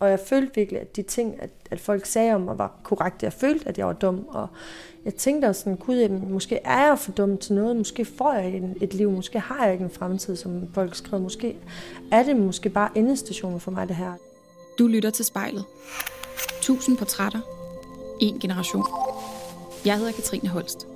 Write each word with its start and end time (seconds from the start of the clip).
Og 0.00 0.10
jeg 0.10 0.20
følte 0.20 0.54
virkelig, 0.54 0.80
at 0.80 0.96
de 0.96 1.02
ting, 1.02 1.42
at, 1.42 1.50
at 1.70 1.80
folk 1.80 2.06
sagde 2.06 2.34
om 2.34 2.40
mig, 2.40 2.58
var 2.58 2.80
korrekte. 2.82 3.24
Jeg 3.24 3.32
følte, 3.32 3.68
at 3.68 3.78
jeg 3.78 3.86
var 3.86 3.92
dum, 3.92 4.26
og 4.28 4.48
jeg 5.04 5.14
tænkte 5.14 5.46
også 5.46 5.60
sådan, 5.60 5.76
gud, 5.76 5.96
jamen, 5.96 6.32
måske 6.32 6.60
er 6.64 6.86
jeg 6.86 6.98
for 6.98 7.12
dum 7.12 7.38
til 7.38 7.54
noget, 7.54 7.76
måske 7.76 8.04
får 8.04 8.32
jeg 8.32 8.56
et, 8.56 8.74
et 8.80 8.94
liv, 8.94 9.10
måske 9.10 9.38
har 9.38 9.64
jeg 9.64 9.72
ikke 9.72 9.84
en 9.84 9.90
fremtid, 9.90 10.36
som 10.36 10.72
folk 10.74 10.94
skrev, 10.94 11.20
måske 11.20 11.56
er 12.12 12.22
det 12.22 12.36
måske 12.36 12.68
bare 12.68 12.90
endestationen 12.94 13.60
for 13.60 13.70
mig, 13.70 13.88
det 13.88 13.96
her. 13.96 14.12
Du 14.78 14.86
lytter 14.86 15.10
til 15.10 15.24
spejlet. 15.24 15.64
Tusind 16.62 16.96
portrætter. 16.96 17.40
En 18.20 18.38
generation. 18.40 18.84
Jeg 19.84 19.96
hedder 19.96 20.12
Katrine 20.12 20.48
Holst. 20.48 20.86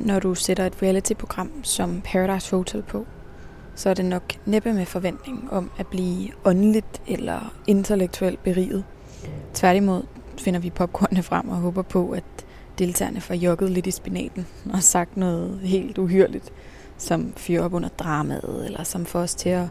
Når 0.00 0.18
du 0.18 0.34
sætter 0.34 0.66
et 0.66 0.82
reality-program 0.82 1.64
som 1.64 2.02
Paradise 2.04 2.56
Hotel 2.56 2.82
på, 2.82 3.06
så 3.76 3.90
er 3.90 3.94
det 3.94 4.04
nok 4.04 4.22
næppe 4.46 4.72
med 4.72 4.86
forventning 4.86 5.48
om 5.52 5.70
at 5.78 5.86
blive 5.86 6.30
åndeligt 6.44 7.02
eller 7.06 7.54
intellektuelt 7.66 8.42
beriget. 8.42 8.84
Tværtimod 9.54 10.02
finder 10.38 10.60
vi 10.60 10.70
popcornene 10.70 11.22
frem 11.22 11.48
og 11.48 11.56
håber 11.56 11.82
på, 11.82 12.10
at 12.10 12.24
deltagerne 12.78 13.20
får 13.20 13.34
jogget 13.34 13.70
lidt 13.70 13.86
i 13.86 13.90
spinaten 13.90 14.46
og 14.72 14.82
sagt 14.82 15.16
noget 15.16 15.60
helt 15.62 15.98
uhyrligt, 15.98 16.52
som 16.98 17.32
fyrer 17.36 17.62
op 17.62 17.74
under 17.74 17.88
dramaet, 17.88 18.62
eller 18.64 18.84
som 18.84 19.06
får 19.06 19.20
os 19.20 19.34
til 19.34 19.48
at 19.48 19.66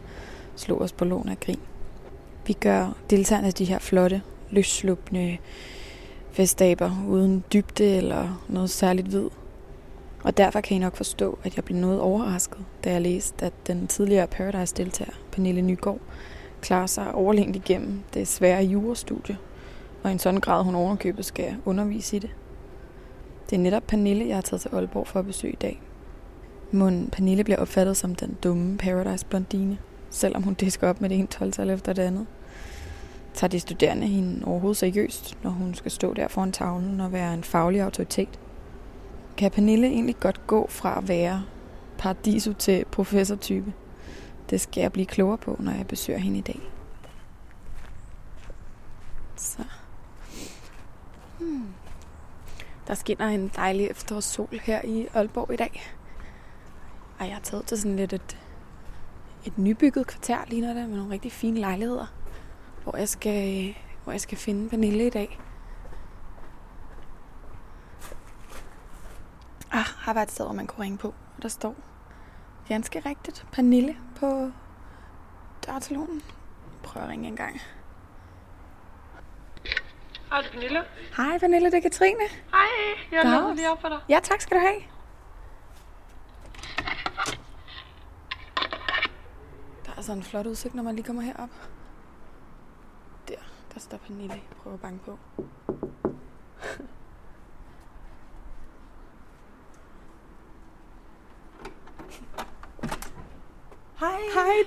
slå 0.55 0.77
os 0.77 0.91
på 0.93 1.05
lån 1.05 1.29
af 1.29 1.39
grin. 1.39 1.59
Vi 2.47 2.53
gør 2.53 2.97
deltagerne 3.09 3.51
de 3.51 3.65
her 3.65 3.79
flotte, 3.79 4.21
løsslupne 4.49 5.37
festaber 6.31 6.91
uden 7.07 7.43
dybde 7.53 7.95
eller 7.97 8.43
noget 8.49 8.69
særligt 8.69 9.11
vid. 9.11 9.29
Og 10.25 10.37
derfor 10.37 10.61
kan 10.61 10.77
I 10.77 10.79
nok 10.79 10.95
forstå, 10.95 11.39
at 11.43 11.55
jeg 11.55 11.63
blev 11.63 11.77
noget 11.77 11.99
overrasket, 11.99 12.65
da 12.83 12.91
jeg 12.91 13.01
læste, 13.01 13.45
at 13.45 13.53
den 13.67 13.87
tidligere 13.87 14.27
Paradise-deltager, 14.27 15.11
Pernille 15.31 15.61
Nygaard, 15.61 15.99
klarer 16.61 16.87
sig 16.87 17.13
overlængt 17.13 17.55
igennem 17.55 18.01
det 18.13 18.27
svære 18.27 18.63
jurastudie, 18.63 19.37
og 20.03 20.09
i 20.09 20.13
en 20.13 20.19
sådan 20.19 20.39
grad, 20.39 20.63
hun 20.63 20.75
ovenkøbet 20.75 21.25
skal 21.25 21.55
undervise 21.65 22.15
i 22.15 22.19
det. 22.19 22.29
Det 23.49 23.55
er 23.55 23.59
netop 23.59 23.83
Pernille, 23.87 24.27
jeg 24.27 24.35
har 24.35 24.41
taget 24.41 24.61
til 24.61 24.69
Aalborg 24.73 25.07
for 25.07 25.19
at 25.19 25.25
besøge 25.25 25.53
i 25.53 25.57
dag. 25.61 25.81
Mon 26.71 27.09
Pernille 27.11 27.43
bliver 27.43 27.59
opfattet 27.59 27.97
som 27.97 28.15
den 28.15 28.37
dumme 28.43 28.77
Paradise-blondine, 28.77 29.77
selvom 30.09 30.43
hun 30.43 30.53
disker 30.53 30.89
op 30.89 31.01
med 31.01 31.09
det 31.09 31.17
ene 31.17 31.27
12 31.27 31.69
efter 31.69 31.93
det 31.93 32.01
andet. 32.01 32.25
Tager 33.33 33.49
de 33.49 33.59
studerende 33.59 34.07
hende 34.07 34.45
overhovedet 34.45 34.77
seriøst, 34.77 35.37
når 35.43 35.49
hun 35.49 35.73
skal 35.73 35.91
stå 35.91 36.13
der 36.13 36.27
foran 36.27 36.51
tavlen 36.51 36.99
og 36.99 37.13
være 37.13 37.33
en 37.33 37.43
faglig 37.43 37.81
autoritet? 37.81 38.39
Kan 39.37 39.51
Pernille 39.51 39.87
egentlig 39.87 40.19
godt 40.19 40.47
gå 40.47 40.67
fra 40.69 40.97
at 40.97 41.07
være 41.07 41.43
paradiso 41.97 42.53
til 42.53 42.85
professortype? 42.91 43.73
Det 44.49 44.61
skal 44.61 44.81
jeg 44.81 44.91
blive 44.91 45.05
klogere 45.05 45.37
på, 45.37 45.55
når 45.59 45.71
jeg 45.71 45.87
besøger 45.87 46.19
hende 46.19 46.37
i 46.37 46.41
dag. 46.41 46.59
Så. 49.35 49.63
Hmm. 51.39 51.67
Der 52.87 52.93
skinner 52.93 53.27
en 53.27 53.51
dejlig 53.55 53.87
efterårssol 53.87 54.59
her 54.63 54.81
i 54.83 55.07
Aalborg 55.13 55.53
i 55.53 55.55
dag. 55.55 55.95
Og 57.19 57.25
jeg 57.25 57.33
har 57.33 57.41
taget 57.41 57.65
til 57.65 57.77
sådan 57.77 57.95
lidt 57.95 58.13
et, 58.13 58.37
et 59.45 59.57
nybygget 59.57 60.07
kvarter, 60.07 60.37
ligner 60.47 60.73
det, 60.73 60.89
med 60.89 60.97
nogle 60.97 61.13
rigtig 61.13 61.31
fine 61.31 61.59
lejligheder, 61.59 62.13
hvor 62.83 62.97
jeg 62.97 63.09
skal, 63.09 63.75
hvor 64.03 64.13
jeg 64.13 64.21
skal 64.21 64.37
finde 64.37 64.69
Pernille 64.69 65.07
i 65.07 65.09
dag. 65.09 65.39
Ah, 69.75 69.85
har 69.97 70.13
været 70.13 70.25
et 70.25 70.31
sted, 70.31 70.45
hvor 70.45 70.53
man 70.53 70.67
kunne 70.67 70.83
ringe 70.83 70.97
på, 70.97 71.07
og 71.07 71.41
der 71.41 71.47
står 71.47 71.75
ganske 72.67 72.99
rigtigt 72.99 73.45
Pernille 73.51 73.97
på 74.19 74.51
dørtelefonen. 75.65 76.21
Prøv 76.83 77.03
at 77.03 77.09
ringe 77.09 77.27
en 77.27 77.35
gang. 77.35 77.61
Hej, 80.29 80.41
det 80.41 80.47
er 80.47 80.51
Pernille. 80.53 80.83
Hej 81.17 81.37
Pernille, 81.39 81.71
det 81.71 81.77
er 81.77 81.81
Katrine. 81.81 82.23
Hej, 82.51 82.67
jeg 83.11 83.25
lukker 83.25 83.53
lige 83.53 83.71
op 83.71 83.81
for 83.81 83.89
dig. 83.89 83.99
Ja, 84.09 84.19
tak 84.23 84.41
skal 84.41 84.57
du 84.57 84.61
have. 84.61 84.81
Der 89.85 89.91
er 89.97 90.01
sådan 90.01 90.17
en 90.17 90.23
flot 90.23 90.45
udsigt, 90.45 90.75
når 90.75 90.83
man 90.83 90.95
lige 90.95 91.05
kommer 91.05 91.21
herop. 91.21 91.49
Der, 93.27 93.35
der 93.73 93.79
står 93.79 93.97
Pernille. 93.97 94.41
Prøv 94.63 94.73
at 94.73 94.81
banke 94.81 95.05
på. 95.05 95.19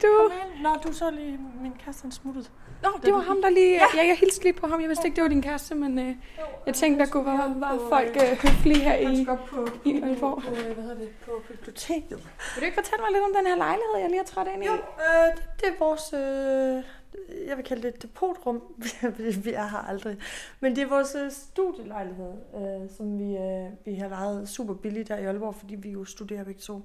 Du. 0.03 0.28
Kom 0.28 0.38
ind. 0.54 0.62
Nå, 0.62 0.71
du 0.84 0.93
så 0.93 1.10
lige 1.10 1.38
min 1.62 1.72
kæreste, 1.84 2.03
han 2.03 2.12
smuttede. 2.12 2.49
Nå, 2.82 2.88
det 3.04 3.12
var 3.12 3.21
ham, 3.21 3.43
der 3.43 3.50
lige... 3.50 3.72
Ja, 3.75 4.06
jeg 4.06 4.16
hilste 4.16 4.44
lige 4.44 4.53
på 4.53 4.66
ham. 4.66 4.81
Jeg 4.81 4.88
vidste 4.88 5.06
ikke, 5.06 5.16
det 5.16 5.22
var 5.22 5.28
din 5.28 5.43
kæreste, 5.43 5.75
men 5.75 5.99
øh, 5.99 6.15
jeg 6.66 6.75
tænkte, 6.75 7.04
der 7.04 7.10
kunne 7.10 7.26
være, 7.26 7.54
være 7.60 7.78
folk 7.88 8.16
øh, 8.16 8.38
høflige 8.43 8.81
her 8.81 8.94
i... 8.94 9.26
på, 9.50 9.69
i 9.84 10.00
Aalborg. 10.03 10.43
på, 10.43 10.50
hvad 10.50 10.84
hedder 10.84 10.94
det, 10.94 11.09
på 11.25 11.43
biblioteket. 11.49 12.19
Vil 12.54 12.60
du 12.60 12.65
ikke 12.65 12.75
fortælle 12.75 13.03
mig 13.03 13.10
lidt 13.12 13.25
om 13.25 13.34
den 13.37 13.47
her 13.47 13.56
lejlighed, 13.56 13.97
jeg 14.00 14.09
lige 14.09 14.19
har 14.19 14.25
trådt 14.25 14.49
ind 14.54 14.65
i? 14.65 14.66
Jo, 14.66 14.72
øh, 14.72 15.37
det, 15.37 15.60
det 15.60 15.69
er 15.69 15.78
vores, 15.78 16.12
øh, 16.12 16.84
jeg 17.49 17.56
vil 17.56 17.65
kalde 17.65 17.82
det 17.82 17.94
et 17.94 18.03
depotrum. 18.03 18.62
vi 19.44 19.53
er 19.53 19.69
her 19.69 19.88
aldrig. 19.88 20.16
Men 20.60 20.76
det 20.76 20.82
er 20.82 20.88
vores 20.88 21.15
øh, 21.15 21.31
studielejlighed, 21.31 22.32
øh, 22.55 22.91
som 22.97 23.19
vi, 23.19 23.37
øh, 23.37 23.66
vi 23.84 23.94
har 23.94 24.09
lejet 24.09 24.49
super 24.49 24.75
billigt 24.75 25.09
der 25.09 25.16
i 25.16 25.25
Aalborg, 25.25 25.55
fordi 25.55 25.75
vi 25.75 25.91
jo 25.91 26.05
studerer 26.05 26.44
begge 26.44 26.60
to. 26.60 26.82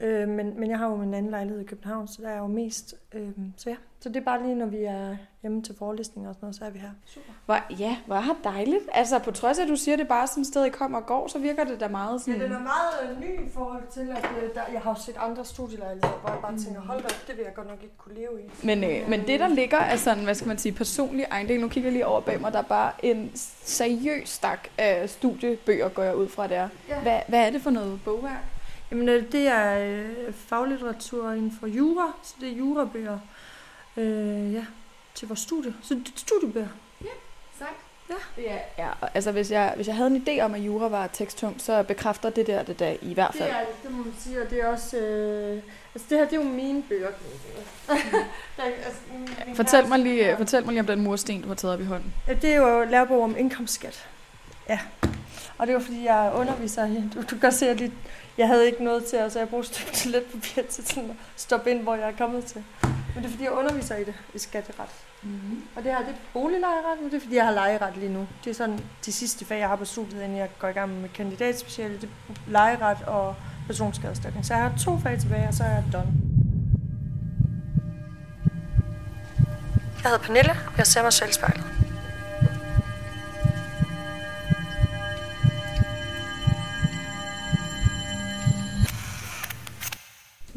Øh, 0.00 0.28
men, 0.28 0.60
men 0.60 0.70
jeg 0.70 0.78
har 0.78 0.86
jo 0.86 0.94
en 0.94 1.14
anden 1.14 1.30
lejlighed 1.30 1.60
i 1.60 1.64
København, 1.64 2.08
så 2.08 2.22
der 2.22 2.28
er 2.28 2.38
jo 2.38 2.46
mest. 2.46 2.94
Øh, 3.12 3.30
så 3.56 3.70
ja, 3.70 3.76
så 4.02 4.08
det 4.08 4.16
er 4.16 4.24
bare 4.24 4.42
lige, 4.42 4.54
når 4.54 4.66
vi 4.66 4.84
er 4.84 5.16
hjemme 5.42 5.62
til 5.62 5.74
forelæsninger 5.78 6.28
og 6.28 6.34
sådan 6.34 6.44
noget, 6.44 6.56
så 6.56 6.64
er 6.64 6.70
vi 6.70 6.78
her. 6.78 6.90
Super. 7.06 7.32
Hvor, 7.46 7.58
ja, 7.78 7.96
hvor 8.06 8.16
er 8.16 8.36
dejligt. 8.44 8.82
Altså, 8.92 9.18
på 9.18 9.30
trods 9.30 9.58
af, 9.58 9.62
at 9.62 9.68
du 9.68 9.76
siger, 9.76 9.94
at 9.94 9.98
det 9.98 10.04
er 10.04 10.08
bare 10.08 10.26
sådan 10.26 10.40
et 10.40 10.46
sted, 10.46 10.64
I 10.64 10.68
kommer 10.68 10.98
og 10.98 11.06
går, 11.06 11.28
så 11.28 11.38
virker 11.38 11.64
det 11.64 11.80
da 11.80 11.88
meget 11.88 12.20
sådan... 12.20 12.40
Ja, 12.40 12.44
den 12.44 12.52
er 12.52 12.58
meget 12.58 13.10
øh, 13.10 13.20
ny 13.20 13.46
i 13.46 13.50
forhold 13.50 13.82
til, 13.92 14.00
at 14.00 14.26
øh, 14.42 14.54
der, 14.54 14.60
jeg 14.72 14.80
har 14.80 14.90
jo 14.90 15.00
set 15.00 15.16
andre 15.18 15.44
studielejligheder, 15.44 16.20
hvor 16.20 16.30
jeg 16.30 16.38
bare 16.42 16.58
tænker, 16.58 16.80
hold 16.80 16.98
da, 16.98 17.04
op, 17.04 17.26
det 17.26 17.36
vil 17.36 17.44
jeg 17.44 17.54
godt 17.54 17.68
nok 17.68 17.82
ikke 17.82 17.96
kunne 17.98 18.14
leve 18.14 18.42
i. 18.42 18.66
Men, 18.66 18.84
øh, 18.84 19.08
men 19.08 19.26
det, 19.26 19.40
der 19.40 19.48
ligger 19.48 19.78
er 19.78 19.96
sådan, 19.96 20.24
hvad 20.24 20.34
skal 20.34 20.48
man 20.48 20.58
sige, 20.58 20.72
personlig 20.72 21.26
ejendel. 21.30 21.60
Nu 21.60 21.68
kigger 21.68 21.88
jeg 21.88 21.92
lige 21.92 22.06
over 22.06 22.20
bag 22.20 22.40
mig, 22.40 22.52
der 22.52 22.58
er 22.58 22.62
bare 22.62 22.92
en 23.02 23.30
seriøs 23.64 24.28
stak 24.28 24.68
af 24.78 25.10
studiebøger, 25.10 25.88
går 25.88 26.02
jeg 26.02 26.16
ud 26.16 26.28
fra 26.28 26.46
der. 26.46 26.68
Ja. 26.88 27.00
Hvad, 27.00 27.20
hvad 27.28 27.46
er 27.46 27.50
det 27.50 27.62
for 27.62 27.70
noget 27.70 28.00
bogværk? 28.04 28.51
Jamen, 28.92 29.08
øh, 29.08 29.32
det 29.32 29.46
er 29.48 29.78
øh, 29.78 30.32
faglitteratur 30.48 31.32
inden 31.32 31.56
for 31.60 31.66
jura, 31.66 32.12
så 32.22 32.34
det 32.40 32.48
er 32.48 32.52
jurabøger. 32.56 33.18
Øh, 33.96 34.54
ja, 34.54 34.64
til 35.14 35.28
vores 35.28 35.40
studie. 35.40 35.74
Så 35.82 35.94
det 35.94 36.06
er 36.08 36.10
studiebøger. 36.16 36.68
Ja. 37.04 38.14
Det 38.36 38.50
er, 38.50 38.58
ja, 38.78 38.88
altså 39.14 39.32
hvis 39.32 39.50
jeg, 39.50 39.72
hvis 39.76 39.86
jeg 39.86 39.96
havde 39.96 40.10
en 40.10 40.24
idé 40.28 40.40
om, 40.42 40.54
at 40.54 40.60
jura 40.60 40.88
var 40.88 41.06
teksttungt, 41.06 41.62
så 41.62 41.82
bekræfter 41.82 42.30
det 42.30 42.46
der 42.46 42.62
det 42.62 42.78
der 42.78 42.96
i 43.02 43.14
hvert 43.14 43.34
fald. 43.34 43.48
Det 43.48 43.56
er 43.58 43.64
det, 43.82 43.90
må 43.92 44.02
man 44.04 44.14
sige, 44.18 44.42
og 44.42 44.50
det 44.50 44.60
er 44.62 44.66
også... 44.66 44.96
Øh, 44.96 45.62
altså, 45.94 46.06
det 46.10 46.18
her, 46.18 46.24
det 46.24 46.32
er 46.32 46.36
jo 46.36 46.42
mine 46.50 46.82
bøger. 46.82 47.08
sige. 47.88 47.98
Der 48.56 48.62
er- 48.62 48.66
altså, 48.84 49.00
min- 49.12 49.28
min 49.46 49.56
Fortæl 49.56 49.86
mig, 49.88 49.98
lige, 49.98 50.36
fortæl 50.36 50.64
mig 50.64 50.70
lige 50.72 50.80
om 50.80 50.86
den 50.86 51.00
mursten, 51.00 51.42
du 51.42 51.48
har 51.48 51.54
taget 51.54 51.74
op 51.74 51.80
i 51.80 51.84
hånden. 51.84 52.14
Ja, 52.28 52.34
det 52.34 52.52
er 52.52 52.56
jo 52.56 52.84
lærebog 52.84 53.22
om 53.22 53.36
indkomstskat. 53.38 54.06
Ja. 54.68 54.78
Og 55.58 55.66
det 55.66 55.74
var 55.74 55.80
fordi, 55.80 56.04
jeg 56.04 56.32
underviser 56.34 56.84
her. 56.86 57.02
Du, 57.14 57.22
du 57.30 57.38
kan 57.40 57.52
se, 57.52 57.68
at 57.68 57.76
lige, 57.76 57.92
jeg 58.38 58.46
havde 58.46 58.66
ikke 58.66 58.84
noget 58.84 59.04
til, 59.04 59.30
så 59.30 59.38
jeg 59.38 59.48
brugte 59.48 59.68
et 59.68 59.74
stykke 59.74 59.92
toiletpapir 59.92 60.62
til 60.70 60.86
sådan 60.86 61.10
at 61.10 61.16
stoppe 61.36 61.70
ind, 61.70 61.82
hvor 61.82 61.94
jeg 61.94 62.08
er 62.08 62.16
kommet 62.18 62.44
til. 62.44 62.64
Men 62.82 63.22
det 63.22 63.24
er 63.24 63.30
fordi, 63.30 63.44
jeg 63.44 63.52
underviser 63.52 63.96
i 63.96 64.04
det, 64.04 64.14
i 64.34 64.38
skatteret. 64.38 64.88
Mm-hmm. 65.22 65.62
Og 65.76 65.84
det 65.84 65.92
her, 65.92 65.98
det 65.98 66.08
er 66.08 66.18
boliglejeret, 66.32 66.98
og 67.04 67.10
det 67.10 67.14
er 67.14 67.20
fordi, 67.20 67.34
jeg 67.34 67.44
har 67.44 67.52
lejeret 67.52 67.96
lige 67.96 68.12
nu. 68.12 68.26
Det 68.44 68.50
er 68.50 68.54
sådan 68.54 68.80
de 69.06 69.12
sidste 69.12 69.44
fag, 69.44 69.58
jeg 69.58 69.68
har 69.68 69.76
på 69.76 69.84
studiet, 69.84 70.22
inden 70.22 70.38
jeg 70.38 70.48
går 70.58 70.68
i 70.68 70.72
gang 70.72 71.00
med 71.00 71.08
kandidatspeciale. 71.08 71.94
Det 71.94 72.04
er 72.26 72.50
lejeret 72.50 72.98
og 73.06 73.34
personskadeerstatning. 73.66 74.46
Så 74.46 74.54
jeg 74.54 74.62
har 74.62 74.72
to 74.84 74.98
fag 74.98 75.18
tilbage, 75.18 75.48
og 75.48 75.54
så 75.54 75.64
er 75.64 75.68
jeg 75.68 75.84
done. 75.92 76.12
Jeg 80.02 80.10
hedder 80.10 80.18
Pernille, 80.18 80.52
og 80.52 80.78
jeg 80.78 80.86
ser 80.86 81.02
mig 81.02 81.12
selv 81.12 81.30
i 81.30 81.32
spejlet. 81.32 81.81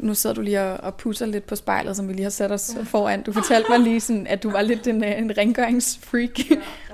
Nu 0.06 0.14
sidder 0.14 0.34
du 0.36 0.40
lige 0.40 0.60
og, 0.62 0.76
og 0.82 0.94
pusser 0.94 1.26
lidt 1.26 1.46
på 1.46 1.56
spejlet, 1.56 1.96
som 1.96 2.08
vi 2.08 2.12
lige 2.12 2.22
har 2.22 2.30
sat 2.30 2.52
os 2.52 2.76
foran. 2.84 3.22
Du 3.22 3.32
fortalte 3.32 3.68
mig 3.70 3.80
lige, 3.80 4.00
sådan, 4.00 4.26
at 4.26 4.42
du 4.42 4.50
var 4.50 4.62
lidt 4.62 4.86
en, 4.86 5.04
øh, 5.04 5.18
en 5.18 5.38
rengøringsfreak. 5.38 6.36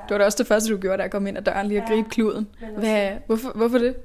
Det 0.09 0.11
var 0.11 0.19
da 0.19 0.25
også 0.25 0.39
det 0.39 0.47
første, 0.47 0.73
du 0.73 0.77
gjorde, 0.77 0.97
da 0.99 1.03
jeg 1.03 1.11
kom 1.11 1.27
ind 1.27 1.39
ad 1.39 1.43
døren, 1.43 1.67
lige 1.69 1.83
at 1.83 1.89
Ja. 1.91 1.95
gribe 1.95 2.09
kluden. 2.11 2.49
Hvad, 2.79 3.09
hvorfor, 3.27 3.53
hvorfor 3.55 3.79
det? 3.79 3.97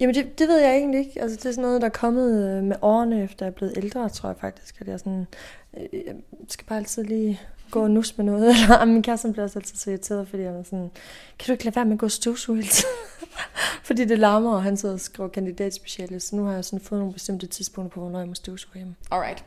Jamen 0.00 0.14
det, 0.14 0.38
det 0.38 0.48
ved 0.48 0.58
jeg 0.58 0.74
egentlig 0.76 1.00
ikke. 1.00 1.22
Altså 1.22 1.36
det 1.36 1.46
er 1.46 1.50
sådan 1.50 1.62
noget, 1.62 1.80
der 1.80 1.86
er 1.86 1.90
kommet 1.90 2.56
øh, 2.58 2.64
med 2.64 2.76
årene, 2.82 3.22
efter 3.22 3.46
jeg 3.46 3.50
er 3.50 3.54
blevet 3.54 3.72
ældre, 3.76 4.08
tror 4.08 4.28
jeg 4.28 4.36
faktisk, 4.40 4.80
at 4.80 4.88
jeg 4.88 4.98
sådan, 4.98 5.26
øh, 5.76 5.82
jeg 6.06 6.14
skal 6.48 6.66
bare 6.66 6.78
altid 6.78 7.04
lige 7.04 7.40
gå 7.70 7.82
og 7.82 7.90
nus 7.90 8.16
med 8.16 8.24
noget. 8.24 8.48
Eller 8.62 8.84
min 8.94 9.02
kæreste 9.02 9.32
bliver 9.32 9.44
også 9.44 9.58
altid 9.58 9.76
så 9.76 9.90
irriteret, 9.90 10.28
fordi 10.28 10.42
han 10.42 10.54
er 10.54 10.62
sådan, 10.62 10.90
kan 11.38 11.46
du 11.46 11.52
ikke 11.52 11.64
lade 11.64 11.76
være 11.76 11.84
med 11.84 11.92
at 11.92 11.98
gå 11.98 12.06
og 12.06 12.10
støvsuge 12.10 12.56
hele 12.58 12.68
tiden? 12.68 12.94
fordi 13.86 14.04
det 14.04 14.18
larmer, 14.18 14.52
og 14.52 14.62
han 14.62 14.76
sidder 14.76 14.94
og 14.94 15.00
skriver 15.00 15.28
kandidatspeciale, 15.28 16.20
så 16.20 16.36
nu 16.36 16.44
har 16.44 16.52
jeg 16.52 16.64
sådan 16.64 16.80
fået 16.80 16.98
nogle 16.98 17.12
bestemte 17.12 17.46
tidspunkter 17.46 17.94
på, 17.94 18.00
hvornår 18.00 18.18
jeg 18.18 18.28
må 18.28 18.34
støvsuge 18.34 18.74
hjemme. 18.74 18.94
Alright. 19.10 19.44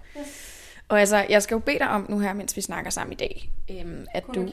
Og 0.87 0.99
altså, 0.99 1.25
jeg 1.29 1.43
skal 1.43 1.55
jo 1.55 1.59
bede 1.59 1.79
dig 1.79 1.89
om 1.89 2.05
nu 2.09 2.19
her, 2.19 2.33
mens 2.33 2.55
vi 2.55 2.61
snakker 2.61 2.91
sammen 2.91 3.13
i 3.13 3.15
dag, 3.15 3.51
øhm, 3.71 4.05
at 4.13 4.23
du... 4.35 4.49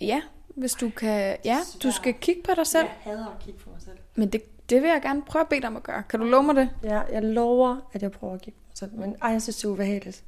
Ja, 0.00 0.22
hvis 0.48 0.72
du 0.72 0.90
kan... 0.90 1.36
Ja, 1.44 1.58
du 1.82 1.90
skal 1.90 2.14
kigge 2.14 2.42
på 2.42 2.50
dig 2.56 2.66
selv. 2.66 2.86
Jeg 3.04 3.12
hader 3.12 3.26
at 3.26 3.44
kigge 3.44 3.60
på 3.60 3.70
mig 3.70 3.82
selv. 3.82 3.96
Men 4.14 4.28
det, 4.28 4.70
det 4.70 4.82
vil 4.82 4.90
jeg 4.90 5.02
gerne 5.02 5.22
prøve 5.22 5.40
at 5.40 5.48
bede 5.48 5.60
dig 5.60 5.68
om 5.68 5.76
at 5.76 5.82
gøre. 5.82 6.02
Kan 6.08 6.20
du 6.20 6.26
love 6.26 6.42
mig 6.42 6.56
det? 6.56 6.70
Ja, 6.82 7.00
jeg 7.00 7.22
lover, 7.22 7.90
at 7.92 8.02
jeg 8.02 8.12
prøver 8.12 8.34
at 8.34 8.42
kigge 8.42 8.58
på 8.58 8.64
mig 8.68 8.76
selv. 8.76 8.94
Men 8.94 9.16
ej, 9.22 9.30
jeg 9.30 9.42
synes, 9.42 9.56
det 9.56 9.64
er 9.64 9.68
ubehageligt. 9.68 10.24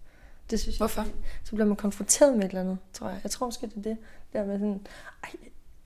Det 0.50 0.60
synes 0.60 0.76
Hvorfor? 0.76 1.02
Jeg, 1.02 1.10
så 1.44 1.50
bliver 1.54 1.66
man 1.66 1.76
konfronteret 1.76 2.36
med 2.36 2.44
et 2.44 2.48
eller 2.48 2.60
andet, 2.60 2.78
tror 2.92 3.08
jeg. 3.08 3.20
Jeg 3.22 3.30
tror 3.30 3.46
måske, 3.46 3.66
det 3.66 3.76
er 3.76 3.80
det. 3.80 3.98
Der 4.32 4.44
med 4.44 4.58
sådan, 4.58 4.86
ej, 5.24 5.30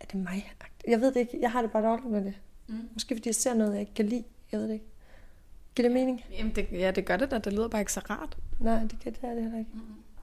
er 0.01 0.05
det 0.05 0.15
mig? 0.15 0.53
Jeg 0.89 1.01
ved 1.01 1.15
det 1.15 1.21
ikke. 1.21 1.39
Jeg 1.41 1.53
har 1.53 1.63
det 1.63 1.71
bare 1.71 1.83
dårligt 1.83 2.11
med 2.11 2.25
det. 2.25 2.35
Mm. 2.69 2.89
Måske 2.95 3.15
fordi 3.15 3.29
jeg 3.29 3.35
ser 3.35 3.55
noget, 3.55 3.73
jeg 3.73 3.81
ikke 3.81 3.95
kan 3.95 4.07
lide. 4.07 4.25
Jeg 4.53 4.61
ved 4.61 4.69
det 4.69 4.75
ikke. 4.75 4.87
Giver 5.75 5.89
det 5.89 5.95
mening? 5.95 6.25
Jamen, 6.39 6.55
det, 6.55 6.67
ja, 6.73 6.91
det 6.91 7.05
gør 7.05 7.17
det 7.17 7.31
da. 7.31 7.39
Det 7.39 7.53
lyder 7.53 7.69
bare 7.69 7.81
ikke 7.81 7.93
så 7.93 8.01
rart. 8.11 8.37
Nej, 8.61 8.81
det 8.81 8.97
kan 9.03 9.13
det, 9.13 9.19
er 9.23 9.35
det 9.35 9.43
heller 9.43 9.59
ikke. 9.59 9.71
Mm. 9.75 9.81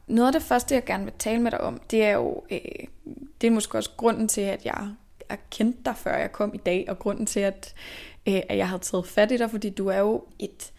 Noget 0.07 0.27
af 0.27 0.33
det 0.33 0.41
første, 0.41 0.75
jeg 0.75 0.85
gerne 0.85 1.03
vil 1.03 1.13
tale 1.19 1.41
med 1.41 1.51
dig 1.51 1.61
om, 1.61 1.81
det 1.91 2.03
er 2.03 2.11
jo, 2.11 2.43
øh, 2.51 2.59
det 3.41 3.47
er 3.47 3.51
måske 3.51 3.77
også 3.77 3.89
grunden 3.97 4.27
til, 4.27 4.41
at 4.41 4.65
jeg 4.65 4.89
har 5.29 5.39
kendt 5.51 5.85
dig, 5.85 5.95
før 5.95 6.17
jeg 6.17 6.31
kom 6.31 6.53
i 6.53 6.57
dag, 6.57 6.85
og 6.87 6.99
grunden 6.99 7.25
til, 7.25 7.39
at, 7.39 7.73
øh, 8.27 8.41
at 8.49 8.57
jeg 8.57 8.69
har 8.69 8.77
taget 8.77 9.07
fat 9.07 9.31
i 9.31 9.37
dig, 9.37 9.51
fordi 9.51 9.69
du 9.69 9.87
er 9.87 9.97
jo 9.99 10.23
et, 10.39 10.73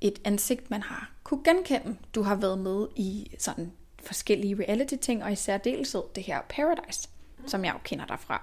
et 0.00 0.18
ansigt, 0.24 0.70
man 0.70 0.82
har 0.82 1.12
kunne 1.22 1.44
genkende. 1.44 1.96
Du 2.14 2.22
har 2.22 2.34
været 2.34 2.58
med 2.58 2.86
i 2.96 3.34
sådan 3.38 3.72
forskellige 4.02 4.54
reality-ting, 4.54 5.24
og 5.24 5.32
i 5.32 5.36
særdeleshed 5.36 6.02
det 6.14 6.22
her 6.22 6.40
Paradise, 6.48 7.08
mm. 7.08 7.21
Som 7.46 7.64
jeg 7.64 7.72
jo 7.72 7.78
kender 7.84 8.06
dig 8.06 8.18
fra. 8.20 8.42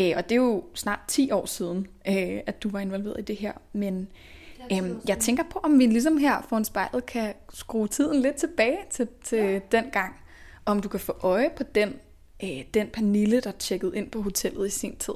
Øh, 0.00 0.12
og 0.16 0.28
det 0.28 0.32
er 0.32 0.40
jo 0.40 0.64
snart 0.74 1.00
10 1.08 1.30
år 1.30 1.46
siden, 1.46 1.86
øh, 2.08 2.40
at 2.46 2.62
du 2.62 2.68
var 2.68 2.80
involveret 2.80 3.16
i 3.18 3.22
det 3.22 3.36
her, 3.36 3.52
men 3.72 4.08
Øhm, 4.72 5.00
jeg 5.08 5.18
tænker 5.18 5.42
på, 5.50 5.58
om 5.58 5.78
vi 5.78 5.86
ligesom 5.86 6.16
her 6.16 6.42
foran 6.42 6.64
spejlet 6.64 7.06
kan 7.06 7.34
skrue 7.52 7.88
tiden 7.88 8.22
lidt 8.22 8.36
tilbage 8.36 8.78
til, 8.90 9.08
til 9.24 9.38
ja. 9.38 9.60
den 9.72 9.84
gang. 9.92 10.16
Om 10.66 10.80
du 10.80 10.88
kan 10.88 11.00
få 11.00 11.16
øje 11.22 11.50
på 11.56 11.62
den, 11.62 11.94
øh, 12.42 12.64
den 12.74 12.88
Pernille, 12.88 13.40
der 13.40 13.50
tjekkede 13.50 13.96
ind 13.96 14.10
på 14.10 14.22
hotellet 14.22 14.66
i 14.66 14.70
sin 14.70 14.96
tid. 14.96 15.14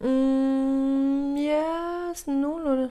Mm, 0.00 1.36
ja, 1.36 1.64
sådan 2.14 2.34
nogenlunde. 2.34 2.90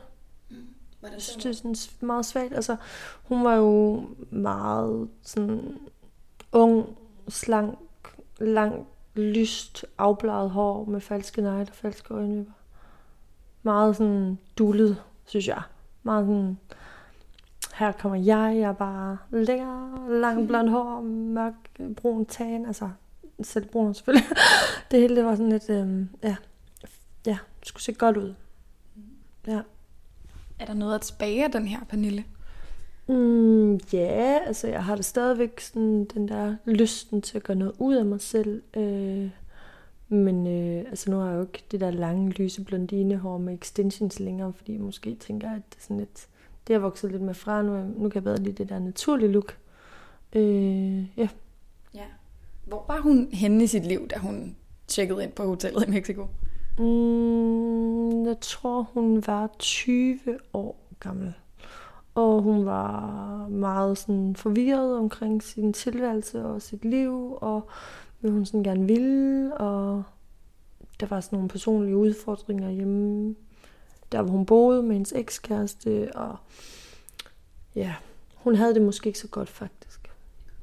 Mm. 0.50 0.56
Var 1.02 1.10
det, 1.10 1.36
det 1.38 1.46
er 1.46 1.54
sådan 1.54 1.76
meget 2.02 2.26
svagt. 2.26 2.54
Altså, 2.54 2.76
hun 3.24 3.44
var 3.44 3.56
jo 3.56 4.04
meget 4.30 5.10
sådan 5.22 5.78
ung, 6.52 6.98
slank, 7.30 7.78
langt, 8.40 8.88
lyst, 9.16 9.86
afbladet 9.98 10.50
hår 10.50 10.86
med 10.86 11.02
falske 11.02 11.42
negle 11.42 11.68
og 11.70 11.76
falske 11.76 12.14
øjenvipper. 12.14 12.54
Meget 13.64 13.96
sådan 13.96 14.38
dullet 14.58 15.02
synes 15.26 15.48
jeg. 15.48 15.62
Meget 16.04 16.26
sådan, 16.26 16.58
her 17.74 17.92
kommer 17.92 18.18
jeg, 18.18 18.58
jeg 18.58 18.70
er 18.70 18.74
bare 18.74 19.18
lækker, 19.32 20.08
lang 20.10 20.46
blond 20.48 20.70
hår, 20.70 21.02
mørk, 21.02 21.54
brun 21.96 22.26
tan, 22.26 22.66
altså 22.66 22.90
selv 23.44 23.66
brun 23.66 23.94
selvfølgelig. 23.94 24.28
det 24.92 25.00
hele 25.00 25.16
det 25.16 25.26
var 25.26 25.36
sådan 25.36 25.52
lidt, 25.52 25.70
øhm, 25.70 26.10
ja, 26.24 26.36
ja, 27.26 27.38
det 27.60 27.68
skulle 27.68 27.84
se 27.84 27.94
godt 27.94 28.18
ud. 28.18 28.34
Ja. 29.48 29.62
Er 30.60 30.66
der 30.66 30.74
noget 30.74 30.96
at 30.96 31.02
tilbage 31.02 31.44
af 31.44 31.52
den 31.52 31.68
her, 31.68 31.80
Pernille? 31.90 32.24
Mm, 33.08 33.16
ja, 33.94 34.40
altså 34.46 34.68
jeg 34.68 34.84
har 34.84 34.96
det 34.96 35.06
stadigvæk 35.06 35.60
sådan 35.60 36.06
den 36.06 36.28
der 36.28 36.56
lysten 36.66 37.22
til 37.22 37.38
at 37.38 37.44
gøre 37.44 37.58
noget 37.58 37.76
ud 37.80 37.96
af 37.96 38.06
mig 38.06 38.22
selv. 38.22 38.62
Øh, 38.78 39.30
men 40.10 40.48
øh, 40.48 40.86
altså 40.90 41.12
nu 41.12 41.18
har 41.18 41.30
jeg 41.30 41.36
jo 41.36 41.42
ikke 41.42 41.64
det 41.72 41.80
der 41.80 41.92
lange, 41.92 42.30
lyse 42.30 42.64
blondinehår 42.64 43.38
med 43.38 43.54
extensions 43.54 44.20
længere, 44.20 44.54
fordi 44.54 44.74
jeg 44.74 44.82
måske 44.82 45.16
tænker, 45.16 45.50
at 45.50 45.62
det 45.70 45.78
er 45.78 45.82
sådan 45.82 45.98
lidt, 45.98 46.28
det 46.68 46.74
har 46.74 46.80
vokset 46.80 47.12
lidt 47.12 47.22
med 47.22 47.34
fra. 47.34 47.62
Nu, 47.62 47.78
nu 47.78 48.10
kan 48.10 48.16
jeg 48.16 48.24
bedre 48.24 48.38
lide 48.38 48.56
det 48.56 48.70
der 48.70 48.80
naturlige 48.80 49.32
look. 49.32 49.58
Øh, 50.34 51.18
ja. 51.18 51.28
ja. 51.94 52.06
Hvor 52.66 52.86
var 52.88 53.00
hun 53.00 53.30
henne 53.32 53.64
i 53.64 53.68
sit 53.68 53.86
liv, 53.86 54.08
da 54.08 54.18
hun 54.18 54.56
tjekkede 54.88 55.24
ind 55.24 55.32
på 55.32 55.44
hotellet 55.44 55.88
i 55.88 55.92
Mexico? 55.92 56.28
Mm, 56.80 58.26
jeg 58.26 58.40
tror, 58.42 58.82
hun 58.94 59.24
var 59.28 59.50
20 59.60 60.20
år 60.54 60.90
gammel. 61.00 61.34
Og 62.16 62.42
hun 62.42 62.66
var 62.66 63.48
meget 63.48 63.98
sådan 63.98 64.36
forvirret 64.36 64.98
omkring 64.98 65.44
sin 65.44 65.74
tilværelse 65.74 66.46
og 66.46 66.62
sit 66.62 66.86
liv, 66.86 67.38
og 67.42 67.70
hvad 68.20 68.32
hun 68.32 68.46
sådan 68.46 68.64
gerne 68.64 68.88
ville, 68.88 69.58
og 69.58 70.04
der 71.00 71.06
var 71.06 71.22
sådan 71.22 71.38
nogle 71.38 71.50
personlige 71.50 71.98
udfordringer 71.98 72.70
hjemme, 72.70 73.36
der 74.12 74.22
hvor 74.22 74.32
hun 74.32 74.46
boede 74.46 74.84
med 74.84 74.94
hendes 74.94 75.14
ekskæreste, 75.16 76.16
og 76.16 76.38
ja, 77.76 77.96
hun 78.36 78.56
havde 78.56 78.74
det 78.74 78.82
måske 78.82 79.08
ikke 79.08 79.20
så 79.20 79.28
godt 79.28 79.50
faktisk. 79.50 80.12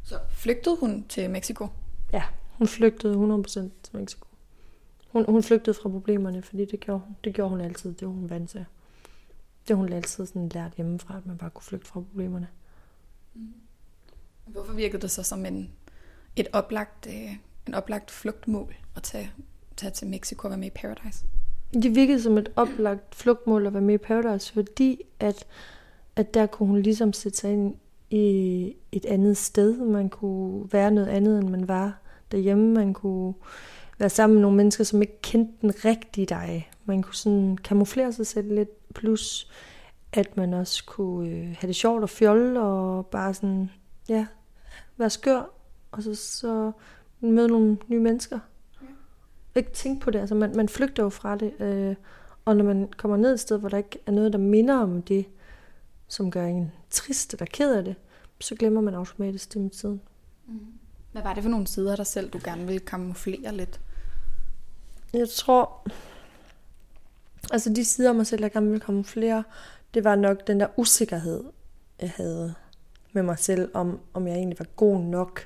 Så 0.02 0.14
flygtede 0.30 0.76
hun 0.80 1.04
til 1.08 1.30
Mexico? 1.30 1.68
Ja, 2.12 2.22
hun 2.58 2.66
flygtede 2.66 3.14
100% 3.14 3.52
til 3.82 3.96
Mexico. 3.96 4.26
Hun, 5.08 5.24
hun 5.28 5.42
flygtede 5.42 5.76
fra 5.82 5.88
problemerne, 5.88 6.42
fordi 6.42 6.64
det 6.64 6.80
gjorde, 6.80 7.02
det 7.24 7.34
gjorde 7.34 7.50
hun 7.50 7.60
altid, 7.60 7.94
det 7.94 8.08
var 8.08 8.14
hun 8.14 8.30
vant 8.30 8.50
til. 8.50 8.64
Det 9.70 9.76
hun 9.76 9.92
altid 9.92 10.26
sådan 10.26 10.48
lært 10.48 10.72
hjemmefra, 10.76 11.16
at 11.16 11.26
man 11.26 11.38
bare 11.38 11.50
kunne 11.50 11.62
flygte 11.62 11.86
fra 11.86 12.00
problemerne. 12.00 12.48
Mm. 13.34 13.52
Hvorfor 14.46 14.72
virkede 14.72 15.02
det 15.02 15.10
så 15.10 15.22
som 15.22 15.46
en, 15.46 15.70
et 16.36 16.48
oplagt 16.52 17.06
øh, 17.06 17.36
en 17.66 17.74
oplagt 17.74 18.10
flugtmål 18.10 18.74
at 18.96 19.02
tage, 19.02 19.32
tage 19.76 19.90
til 19.90 20.06
Mexico 20.06 20.46
og 20.46 20.50
være 20.50 20.58
med 20.58 20.66
i 20.66 20.70
Paradise? 20.70 21.24
Det 21.72 21.94
virkede 21.94 22.22
som 22.22 22.38
et 22.38 22.52
oplagt 22.56 23.14
flugtmål 23.14 23.66
at 23.66 23.72
være 23.72 23.82
med 23.82 23.94
i 23.94 23.98
Paradise, 23.98 24.52
fordi 24.52 25.02
at, 25.20 25.46
at 26.16 26.34
der 26.34 26.46
kunne 26.46 26.66
hun 26.66 26.82
ligesom 26.82 27.12
sætte 27.12 27.38
sig 27.38 27.52
ind 27.52 27.74
i 28.10 28.74
et 28.92 29.04
andet 29.04 29.36
sted. 29.36 29.76
Man 29.76 30.08
kunne 30.08 30.72
være 30.72 30.90
noget 30.90 31.08
andet, 31.08 31.38
end 31.38 31.48
man 31.48 31.68
var 31.68 31.98
derhjemme. 32.32 32.74
Man 32.74 32.94
kunne 32.94 33.34
være 33.98 34.10
sammen 34.10 34.34
med 34.34 34.42
nogle 34.42 34.56
mennesker, 34.56 34.84
som 34.84 35.02
ikke 35.02 35.20
kendte 35.22 35.52
den 35.60 35.84
rigtige 35.84 36.26
dig. 36.26 36.70
Man 36.84 37.02
kunne 37.02 37.14
sådan 37.14 37.56
kamuflere 37.56 38.12
sig 38.12 38.26
selv 38.26 38.54
lidt, 38.54 38.79
plus 38.94 39.50
at 40.12 40.36
man 40.36 40.54
også 40.54 40.84
kunne 40.84 41.30
øh, 41.30 41.56
have 41.58 41.68
det 41.68 41.76
sjovt 41.76 42.02
og 42.02 42.10
fjolle, 42.10 42.60
og 42.60 43.06
bare 43.06 43.34
sådan, 43.34 43.70
ja, 44.08 44.26
være 44.96 45.10
skør. 45.10 45.42
Og 45.92 46.02
så, 46.02 46.14
så 46.14 46.72
møde 47.20 47.48
nogle 47.48 47.78
nye 47.88 48.00
mennesker. 48.00 48.38
Ja. 48.82 48.86
Ikke 49.54 49.72
tænke 49.72 50.00
på 50.00 50.10
det, 50.10 50.18
altså 50.18 50.34
man, 50.34 50.56
man 50.56 50.68
flygter 50.68 51.02
jo 51.02 51.08
fra 51.08 51.36
det, 51.36 51.60
øh, 51.60 51.94
og 52.44 52.56
når 52.56 52.64
man 52.64 52.88
kommer 52.96 53.16
ned 53.16 53.34
et 53.34 53.40
sted, 53.40 53.58
hvor 53.58 53.68
der 53.68 53.76
ikke 53.76 53.98
er 54.06 54.10
noget, 54.12 54.32
der 54.32 54.38
minder 54.38 54.76
om 54.76 55.02
det, 55.02 55.26
som 56.08 56.30
gør 56.30 56.46
en 56.46 56.72
trist 56.90 57.32
eller 57.32 57.46
ked 57.46 57.74
af 57.74 57.84
det, 57.84 57.94
så 58.40 58.54
glemmer 58.54 58.80
man 58.80 58.94
automatisk 58.94 59.54
det 59.54 59.62
med 59.62 59.70
tiden. 59.70 60.00
Mm. 60.46 60.58
Hvad 61.12 61.22
var 61.22 61.34
det 61.34 61.42
for 61.42 61.50
nogle 61.50 61.66
sider 61.66 61.90
af 61.90 61.96
dig 61.96 62.06
selv, 62.06 62.30
du 62.30 62.40
gerne 62.44 62.66
ville 62.66 62.80
kamuflere 62.80 63.56
lidt? 63.56 63.80
Jeg 65.12 65.28
tror, 65.28 65.86
altså 67.52 67.70
de 67.70 67.84
sider 67.84 68.08
af 68.08 68.14
mig 68.14 68.26
selv, 68.26 68.42
jeg 68.42 68.52
gerne 68.52 68.66
ville 68.66 68.80
kamuflere, 68.80 69.44
det 69.94 70.04
var 70.04 70.16
nok 70.16 70.46
den 70.46 70.60
der 70.60 70.66
usikkerhed, 70.76 71.44
jeg 72.00 72.10
havde 72.16 72.54
med 73.12 73.22
mig 73.22 73.38
selv, 73.38 73.70
om, 73.74 74.00
om 74.14 74.26
jeg 74.26 74.36
egentlig 74.36 74.58
var 74.58 74.66
god 74.76 75.00
nok, 75.00 75.40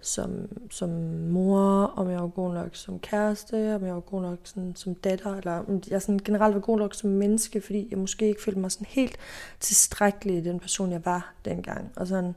som, 0.00 0.48
som 0.70 0.90
mor, 1.30 1.84
om 1.96 2.10
jeg 2.10 2.20
var 2.20 2.28
god 2.28 2.54
nok 2.54 2.76
som 2.76 2.98
kæreste, 2.98 3.74
om 3.74 3.84
jeg 3.84 3.94
var 3.94 4.00
god 4.00 4.22
nok 4.22 4.38
sådan, 4.44 4.76
som 4.76 4.94
datter, 4.94 5.36
eller 5.36 5.52
om 5.52 5.82
jeg 5.90 6.02
sådan 6.02 6.18
generelt 6.18 6.54
var 6.54 6.60
god 6.60 6.78
nok 6.78 6.94
som 6.94 7.10
menneske, 7.10 7.60
fordi 7.60 7.88
jeg 7.90 7.98
måske 7.98 8.28
ikke 8.28 8.42
følte 8.42 8.60
mig 8.60 8.72
sådan 8.72 8.86
helt 8.90 9.16
tilstrækkelig 9.60 10.36
i 10.36 10.40
den 10.40 10.60
person, 10.60 10.92
jeg 10.92 11.04
var 11.04 11.34
dengang. 11.44 11.92
Og 11.96 12.06
sådan 12.06 12.34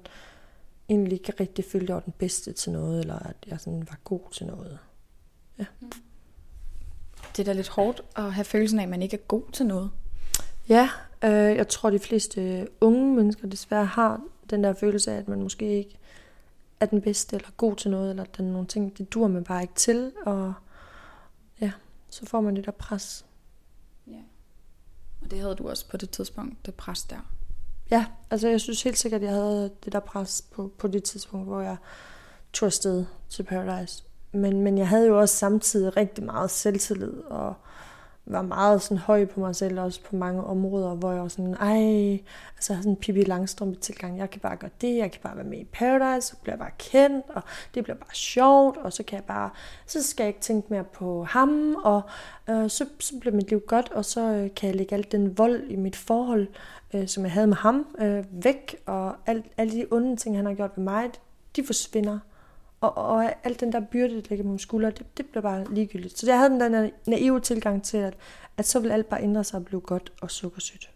egentlig 0.89 1.13
ikke 1.13 1.33
rigtig 1.39 1.65
følte, 1.65 1.85
at 1.85 1.89
jeg 1.89 1.95
var 1.95 2.01
den 2.01 2.13
bedste 2.17 2.53
til 2.53 2.71
noget, 2.71 2.99
eller 2.99 3.19
at 3.19 3.35
jeg 3.47 3.59
sådan 3.59 3.87
var 3.89 3.99
god 4.03 4.31
til 4.31 4.45
noget. 4.45 4.79
Ja. 5.59 5.65
Mm. 5.81 5.91
Det 7.31 7.39
er 7.39 7.43
da 7.43 7.53
lidt 7.53 7.69
hårdt 7.69 8.01
at 8.15 8.33
have 8.33 8.45
følelsen 8.45 8.79
af, 8.79 8.83
at 8.83 8.89
man 8.89 9.01
ikke 9.01 9.17
er 9.17 9.21
god 9.27 9.43
til 9.53 9.65
noget. 9.65 9.91
Ja, 10.69 10.89
øh, 11.23 11.31
jeg 11.31 11.67
tror, 11.67 11.89
de 11.89 11.99
fleste 11.99 12.67
unge 12.81 13.15
mennesker 13.15 13.47
desværre 13.47 13.85
har 13.85 14.21
den 14.49 14.63
der 14.63 14.73
følelse 14.73 15.11
af, 15.11 15.17
at 15.17 15.27
man 15.27 15.41
måske 15.41 15.77
ikke 15.77 15.97
er 16.79 16.85
den 16.85 17.01
bedste, 17.01 17.35
eller 17.35 17.49
god 17.57 17.75
til 17.75 17.91
noget, 17.91 18.09
eller 18.09 18.23
der 18.23 18.43
er 18.43 18.47
nogle 18.47 18.67
ting, 18.67 18.97
det 18.97 19.13
dur 19.13 19.27
man 19.27 19.43
bare 19.43 19.61
ikke 19.61 19.73
til, 19.73 20.11
og 20.25 20.53
ja, 21.61 21.71
så 22.09 22.25
får 22.25 22.41
man 22.41 22.55
det 22.55 22.65
der 22.65 22.71
pres. 22.71 23.25
Ja. 24.07 24.21
Og 25.21 25.31
det 25.31 25.39
havde 25.39 25.55
du 25.55 25.69
også 25.69 25.89
på 25.89 25.97
det 25.97 26.09
tidspunkt, 26.09 26.65
det 26.65 26.73
pres 26.73 27.03
der. 27.03 27.31
Ja, 27.91 28.05
altså 28.31 28.47
jeg 28.47 28.61
synes 28.61 28.83
helt 28.83 28.97
sikkert, 28.97 29.21
at 29.21 29.27
jeg 29.27 29.35
havde 29.35 29.71
det 29.85 29.93
der 29.93 29.99
pres 29.99 30.45
på, 30.51 30.71
på 30.77 30.87
det 30.87 31.03
tidspunkt, 31.03 31.47
hvor 31.47 31.61
jeg 31.61 31.77
tog 32.53 32.67
afsted 32.67 33.05
til 33.29 33.43
Paradise. 33.43 34.03
Men, 34.35 34.61
men 34.61 34.77
jeg 34.77 34.87
havde 34.87 35.07
jo 35.07 35.19
også 35.19 35.35
samtidig 35.35 35.97
rigtig 35.97 36.23
meget 36.23 36.51
selvtillid, 36.51 37.13
og 37.29 37.53
var 38.25 38.41
meget 38.41 38.81
sådan 38.81 38.97
høj 38.97 39.25
på 39.25 39.39
mig 39.39 39.55
selv, 39.55 39.79
også 39.79 40.01
på 40.09 40.15
mange 40.15 40.43
områder, 40.43 40.95
hvor 40.95 41.11
jeg 41.11 41.21
var 41.21 41.27
sådan, 41.27 41.53
ej, 41.53 42.11
altså 42.55 42.73
jeg 42.73 42.77
sådan 42.77 42.91
en 42.91 42.95
Pippi 42.95 43.23
Langstrømpe 43.23 43.79
tilgang, 43.79 44.17
jeg 44.17 44.29
kan 44.29 44.41
bare 44.41 44.55
gøre 44.55 44.71
det, 44.81 44.97
jeg 44.97 45.11
kan 45.11 45.21
bare 45.23 45.35
være 45.35 45.45
med 45.45 45.59
i 45.59 45.63
Paradise, 45.73 46.27
så 46.27 46.35
bliver 46.41 46.53
jeg 46.53 46.59
bare 46.59 46.71
kendt, 46.77 47.25
og 47.29 47.43
det 47.75 47.83
bliver 47.83 47.97
bare 47.97 48.13
sjovt, 48.13 48.77
og 48.77 48.93
så 48.93 49.03
kan 49.03 49.15
jeg 49.15 49.23
bare, 49.23 49.49
så 49.85 50.03
skal 50.03 50.23
jeg 50.23 50.27
ikke 50.27 50.39
tænke 50.39 50.67
mere 50.69 50.83
på 50.83 51.23
ham, 51.23 51.75
og 51.75 52.01
øh, 52.49 52.69
så, 52.69 52.85
så 52.99 53.19
bliver 53.19 53.35
mit 53.35 53.49
liv 53.49 53.59
godt, 53.67 53.91
og 53.91 54.05
så 54.05 54.21
øh, 54.21 54.49
kan 54.55 54.67
jeg 54.67 54.75
lægge 54.75 54.95
alt 54.95 55.11
den 55.11 55.37
vold 55.37 55.63
i 55.69 55.75
mit 55.75 55.95
forhold, 55.95 56.47
øh, 56.93 57.07
som 57.07 57.23
jeg 57.23 57.31
havde 57.31 57.47
med 57.47 57.57
ham, 57.57 57.87
øh, 57.99 58.23
væk, 58.31 58.75
og 58.85 59.15
alt, 59.25 59.45
alle 59.57 59.73
de 59.73 59.85
onde 59.91 60.15
ting, 60.15 60.35
han 60.35 60.45
har 60.45 60.53
gjort 60.53 60.71
ved 60.75 60.83
mig, 60.83 61.11
de 61.55 61.65
forsvinder. 61.65 62.19
Og, 62.89 63.05
og 63.05 63.33
alt 63.43 63.59
den 63.59 63.71
der 63.71 63.79
byrde, 63.79 64.15
der 64.15 64.21
ligger 64.29 64.43
på 64.43 64.47
mine 64.47 64.59
skuldre, 64.59 64.89
det, 64.89 65.17
det 65.17 65.25
blev 65.25 65.43
bare 65.43 65.73
ligegyldigt. 65.73 66.19
Så 66.19 66.27
jeg 66.27 66.37
havde 66.37 66.49
den 66.49 66.59
der 66.59 66.89
naive 67.07 67.39
tilgang 67.39 67.83
til, 67.83 67.97
at, 67.97 68.13
at 68.57 68.67
så 68.67 68.79
vil 68.79 68.91
alt 68.91 69.09
bare 69.09 69.23
ændre 69.23 69.43
sig 69.43 69.59
og 69.59 69.65
blive 69.65 69.81
godt 69.81 70.11
og 70.21 70.31
sukkersødt. 70.31 70.89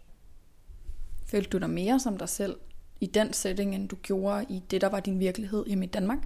Følte 1.26 1.50
du 1.50 1.58
dig 1.58 1.70
mere 1.70 2.00
som 2.00 2.16
dig 2.16 2.28
selv 2.28 2.56
i 3.00 3.06
den 3.06 3.32
setting, 3.32 3.74
end 3.74 3.88
du 3.88 3.96
gjorde 3.96 4.46
i 4.48 4.62
det, 4.70 4.80
der 4.80 4.88
var 4.88 5.00
din 5.00 5.18
virkelighed 5.18 5.66
hjemme 5.66 5.84
i 5.84 5.88
Danmark? 5.88 6.18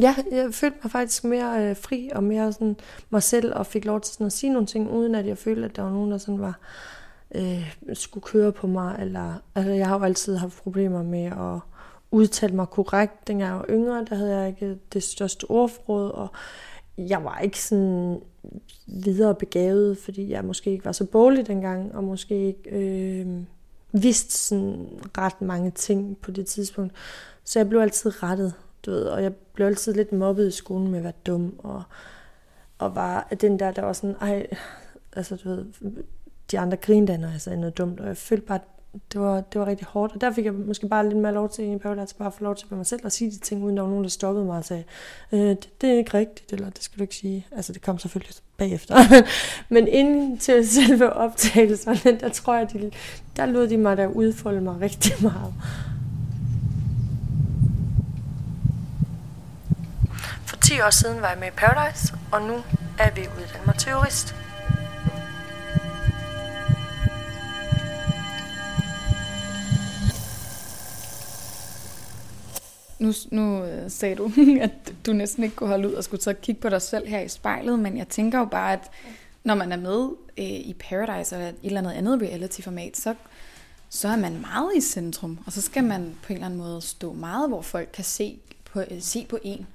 Ja, 0.00 0.14
jeg 0.30 0.54
følte 0.54 0.78
mig 0.84 0.90
faktisk 0.90 1.24
mere 1.24 1.70
øh, 1.70 1.76
fri 1.76 2.10
og 2.14 2.24
mere 2.24 2.52
sådan 2.52 2.76
mig 3.10 3.22
selv, 3.22 3.54
og 3.54 3.66
fik 3.66 3.84
lov 3.84 4.00
til 4.00 4.12
sådan 4.14 4.26
at 4.26 4.32
sige 4.32 4.52
nogle 4.52 4.66
ting, 4.66 4.90
uden 4.90 5.14
at 5.14 5.26
jeg 5.26 5.38
følte, 5.38 5.64
at 5.64 5.76
der 5.76 5.82
var 5.82 5.90
nogen, 5.90 6.10
der 6.10 6.18
sådan 6.18 6.40
var, 6.40 6.58
øh, 7.34 7.74
skulle 7.94 8.22
køre 8.22 8.52
på 8.52 8.66
mig. 8.66 8.96
Eller, 9.00 9.34
altså, 9.54 9.72
jeg 9.72 9.88
har 9.88 9.98
jo 9.98 10.04
altid 10.04 10.36
haft 10.36 10.62
problemer 10.62 11.02
med 11.02 11.24
at 11.24 11.60
udtalte 12.10 12.56
mig 12.56 12.66
korrekt. 12.66 13.28
Dengang 13.28 13.50
jeg 13.50 13.58
var 13.58 13.66
yngre, 13.68 14.04
der 14.04 14.14
havde 14.14 14.38
jeg 14.38 14.48
ikke 14.48 14.78
det 14.92 15.02
største 15.02 15.50
ordforråd, 15.50 16.10
og 16.10 16.28
jeg 16.98 17.24
var 17.24 17.38
ikke 17.38 17.62
sådan 17.62 18.20
videre 18.86 19.34
begavet, 19.34 19.98
fordi 19.98 20.30
jeg 20.30 20.44
måske 20.44 20.70
ikke 20.70 20.84
var 20.84 20.92
så 20.92 21.04
boglig 21.04 21.46
dengang, 21.46 21.94
og 21.94 22.04
måske 22.04 22.46
ikke 22.46 22.70
øh, 22.70 23.26
vidste 23.92 24.32
sådan 24.32 24.88
ret 25.18 25.42
mange 25.42 25.70
ting 25.70 26.18
på 26.18 26.30
det 26.30 26.46
tidspunkt. 26.46 26.94
Så 27.44 27.58
jeg 27.58 27.68
blev 27.68 27.80
altid 27.80 28.22
rettet, 28.22 28.54
du 28.86 28.90
ved, 28.90 29.04
og 29.04 29.22
jeg 29.22 29.34
blev 29.34 29.66
altid 29.66 29.94
lidt 29.94 30.12
mobbet 30.12 30.48
i 30.48 30.50
skolen 30.50 30.90
med 30.90 30.98
at 30.98 31.04
være 31.04 31.12
dum, 31.26 31.54
og, 31.58 31.82
og 32.78 32.94
var 32.94 33.28
den 33.40 33.58
der, 33.58 33.70
der 33.70 33.82
var 33.82 33.92
sådan, 33.92 34.16
ej, 34.20 34.46
altså 35.12 35.36
du 35.36 35.48
ved, 35.48 35.64
de 36.50 36.58
andre 36.58 36.76
grinede, 36.76 37.18
når 37.18 37.28
jeg 37.28 37.40
sagde 37.40 37.60
noget 37.60 37.78
dumt, 37.78 38.00
og 38.00 38.06
jeg 38.06 38.16
følte 38.16 38.46
bare, 38.46 38.60
det 39.12 39.20
var, 39.20 39.40
det 39.40 39.60
var 39.60 39.66
rigtig 39.66 39.86
hårdt, 39.86 40.12
og 40.14 40.20
der 40.20 40.32
fik 40.32 40.44
jeg 40.44 40.52
måske 40.54 40.88
bare 40.88 41.08
lidt 41.08 41.18
mere 41.18 41.34
lov 41.34 41.48
til 41.48 41.64
i 41.64 41.78
Paradise, 41.78 42.00
altså 42.00 42.16
bare 42.16 42.32
få 42.32 42.44
lov 42.44 42.56
til 42.56 42.66
mig 42.70 42.86
selv 42.86 43.06
at 43.06 43.12
sige 43.12 43.30
de 43.30 43.38
ting, 43.38 43.64
uden 43.64 43.76
der 43.76 43.82
var 43.82 43.90
nogen, 43.90 44.04
der 44.04 44.10
stoppede 44.10 44.46
mig 44.46 44.58
og 44.58 44.64
sagde, 44.64 44.84
øh, 45.32 45.40
det, 45.40 45.68
det, 45.80 45.90
er 45.90 45.98
ikke 45.98 46.14
rigtigt, 46.14 46.52
eller 46.52 46.70
det 46.70 46.82
skal 46.82 46.98
du 46.98 47.02
ikke 47.02 47.14
sige. 47.14 47.46
Altså, 47.52 47.72
det 47.72 47.82
kom 47.82 47.98
selvfølgelig 47.98 48.34
bagefter. 48.56 48.96
Men 49.74 49.88
inden 49.88 50.38
til 50.38 50.68
selve 50.68 51.12
optagelserne, 51.12 52.18
der 52.20 52.28
tror 52.28 52.54
jeg, 52.54 52.72
de, 52.72 52.90
der 53.36 53.46
lod 53.46 53.68
de 53.68 53.76
mig 53.76 53.96
der 53.96 54.06
udfolde 54.06 54.60
mig 54.60 54.80
rigtig 54.80 55.12
meget. 55.28 55.54
For 60.46 60.56
10 60.56 60.80
år 60.80 60.90
siden 60.90 61.20
var 61.20 61.28
jeg 61.28 61.38
med 61.38 61.48
i 61.48 61.56
Paradise, 61.56 62.14
og 62.32 62.42
nu 62.42 62.54
er 62.98 63.10
vi 63.14 63.20
uddannet 63.20 63.66
mig 63.66 63.74
til 63.78 63.92
Nu, 72.98 73.12
nu 73.30 73.64
øh, 73.64 73.90
sagde 73.90 74.14
du, 74.14 74.30
at 74.60 74.92
du 75.06 75.12
næsten 75.12 75.44
ikke 75.44 75.56
kunne 75.56 75.68
holde 75.68 75.88
ud 75.88 75.92
og 75.94 76.04
skulle 76.04 76.22
så 76.22 76.32
kigge 76.32 76.60
på 76.60 76.68
dig 76.68 76.82
selv 76.82 77.08
her 77.08 77.20
i 77.20 77.28
spejlet, 77.28 77.78
men 77.78 77.98
jeg 77.98 78.08
tænker 78.08 78.38
jo 78.38 78.44
bare, 78.44 78.72
at 78.72 78.90
når 79.44 79.54
man 79.54 79.72
er 79.72 79.76
med 79.76 80.08
øh, 80.38 80.44
i 80.44 80.76
Paradise 80.78 81.36
eller 81.36 81.48
et 81.48 81.54
eller 81.62 81.78
andet 81.78 81.92
andet 81.92 82.22
reality-format, 82.22 82.96
så, 82.96 83.14
så 83.88 84.08
er 84.08 84.16
man 84.16 84.40
meget 84.40 84.70
i 84.76 84.80
centrum, 84.80 85.38
og 85.46 85.52
så 85.52 85.60
skal 85.60 85.84
man 85.84 86.14
på 86.22 86.32
en 86.32 86.34
eller 86.34 86.46
anden 86.46 86.60
måde 86.60 86.82
stå 86.82 87.12
meget, 87.12 87.48
hvor 87.48 87.62
folk 87.62 87.88
kan 87.92 88.04
se 88.04 88.38
på, 88.72 88.80
øh, 88.80 89.00
se 89.00 89.26
på 89.28 89.38
en. 89.42 89.66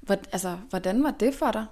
Hvor, 0.00 0.16
altså, 0.32 0.56
hvordan 0.70 1.04
var 1.04 1.10
det 1.10 1.34
for 1.34 1.50
dig? 1.50 1.66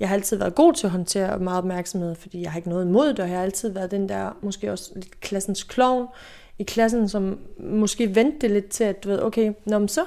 Jeg 0.00 0.08
har 0.08 0.14
altid 0.14 0.36
været 0.36 0.54
god 0.54 0.74
til 0.74 0.86
at 0.86 0.90
håndtere 0.90 1.38
meget 1.38 1.58
opmærksomhed, 1.58 2.14
fordi 2.14 2.42
jeg 2.42 2.52
har 2.52 2.58
ikke 2.58 2.68
noget 2.68 2.84
imod 2.84 3.08
det, 3.08 3.18
og 3.18 3.28
jeg 3.28 3.36
har 3.36 3.44
altid 3.44 3.68
været 3.68 3.90
den 3.90 4.08
der, 4.08 4.36
måske 4.42 4.72
også 4.72 4.90
lidt 4.94 5.20
klassens 5.20 5.62
klovn, 5.62 6.06
i 6.60 6.62
klassen, 6.62 7.08
som 7.08 7.38
måske 7.58 8.14
vendte 8.14 8.48
lidt 8.48 8.68
til, 8.68 8.84
at 8.84 9.04
du 9.04 9.08
ved, 9.08 9.22
okay, 9.22 9.52
nå, 9.64 9.78
men 9.78 9.88
så, 9.88 10.04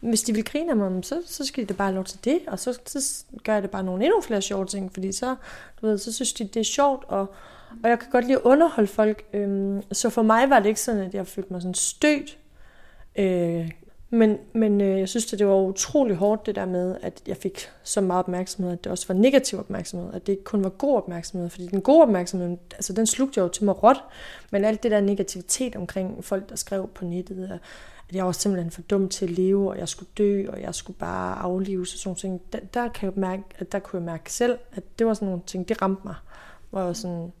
hvis 0.00 0.22
de 0.22 0.34
vil 0.34 0.44
grine 0.44 0.70
af 0.70 0.76
mig, 0.76 1.04
så, 1.04 1.22
så 1.26 1.46
skal 1.46 1.62
de 1.62 1.68
da 1.68 1.74
bare 1.74 1.88
have 1.88 1.94
lov 1.94 2.04
til 2.04 2.24
det, 2.24 2.40
og 2.46 2.58
så, 2.58 2.78
så 2.86 3.24
gør 3.44 3.52
jeg 3.52 3.62
det 3.62 3.70
bare 3.70 3.84
nogle 3.84 4.04
endnu 4.04 4.20
flere 4.20 4.42
sjove 4.42 4.66
ting, 4.66 4.92
fordi 4.92 5.12
så, 5.12 5.36
du 5.80 5.86
ved, 5.86 5.98
så 5.98 6.12
synes 6.12 6.32
de, 6.32 6.44
det 6.44 6.60
er 6.60 6.64
sjovt, 6.64 7.04
og, 7.08 7.20
og 7.82 7.90
jeg 7.90 7.98
kan 7.98 8.10
godt 8.10 8.24
lide 8.24 8.38
at 8.38 8.42
underholde 8.42 8.88
folk. 8.88 9.24
Øhm, 9.32 9.82
så 9.92 10.10
for 10.10 10.22
mig 10.22 10.50
var 10.50 10.58
det 10.58 10.68
ikke 10.68 10.80
sådan, 10.80 11.00
at 11.00 11.14
jeg 11.14 11.26
følte 11.26 11.52
mig 11.52 11.62
sådan 11.62 11.74
stødt. 11.74 12.38
Øh, 13.16 13.70
men, 14.14 14.38
men 14.52 14.80
øh, 14.80 14.98
jeg 14.98 15.08
synes, 15.08 15.32
at 15.32 15.38
det 15.38 15.46
var 15.46 15.54
utrolig 15.54 16.16
hårdt 16.16 16.46
det 16.46 16.54
der 16.54 16.66
med, 16.66 16.96
at 17.02 17.22
jeg 17.26 17.36
fik 17.36 17.70
så 17.82 18.00
meget 18.00 18.18
opmærksomhed, 18.18 18.72
at 18.72 18.84
det 18.84 18.92
også 18.92 19.06
var 19.08 19.14
negativ 19.14 19.58
opmærksomhed, 19.58 20.14
at 20.14 20.26
det 20.26 20.32
ikke 20.32 20.44
kun 20.44 20.64
var 20.64 20.70
god 20.70 20.96
opmærksomhed, 20.96 21.48
fordi 21.48 21.66
den 21.66 21.80
gode 21.80 22.02
opmærksomhed, 22.02 22.56
altså 22.72 22.92
den 22.92 23.06
slugte 23.06 23.38
jeg 23.38 23.44
jo 23.44 23.48
til 23.48 23.64
mig 23.64 23.82
råt, 23.82 24.04
men 24.50 24.64
alt 24.64 24.82
det 24.82 24.90
der 24.90 25.00
negativitet 25.00 25.76
omkring 25.76 26.24
folk, 26.24 26.48
der 26.48 26.56
skrev 26.56 26.88
på 26.94 27.04
nettet, 27.04 27.60
at 28.08 28.16
jeg 28.16 28.26
var 28.26 28.32
simpelthen 28.32 28.70
for 28.70 28.82
dum 28.82 29.08
til 29.08 29.24
at 29.24 29.30
leve, 29.30 29.70
og 29.70 29.78
jeg 29.78 29.88
skulle 29.88 30.10
dø, 30.18 30.46
og 30.48 30.60
jeg 30.60 30.74
skulle 30.74 30.98
bare 30.98 31.38
aflive, 31.38 31.80
og 31.80 31.86
sådan 31.86 32.16
ting, 32.16 32.40
der, 32.52 32.58
der, 32.74 32.88
kan 32.88 33.10
jeg 33.10 33.20
mærke, 33.20 33.42
at 33.58 33.72
der 33.72 33.78
kunne 33.78 34.00
jeg 34.00 34.06
mærke 34.06 34.32
selv, 34.32 34.58
at 34.72 34.82
det 34.98 35.06
var 35.06 35.14
sådan 35.14 35.26
nogle 35.28 35.42
ting, 35.46 35.68
det 35.68 35.82
ramte 35.82 36.02
mig, 36.04 36.14
hvor 36.70 36.78
jeg 36.78 36.86
var 36.86 36.92
sådan, 36.92 37.32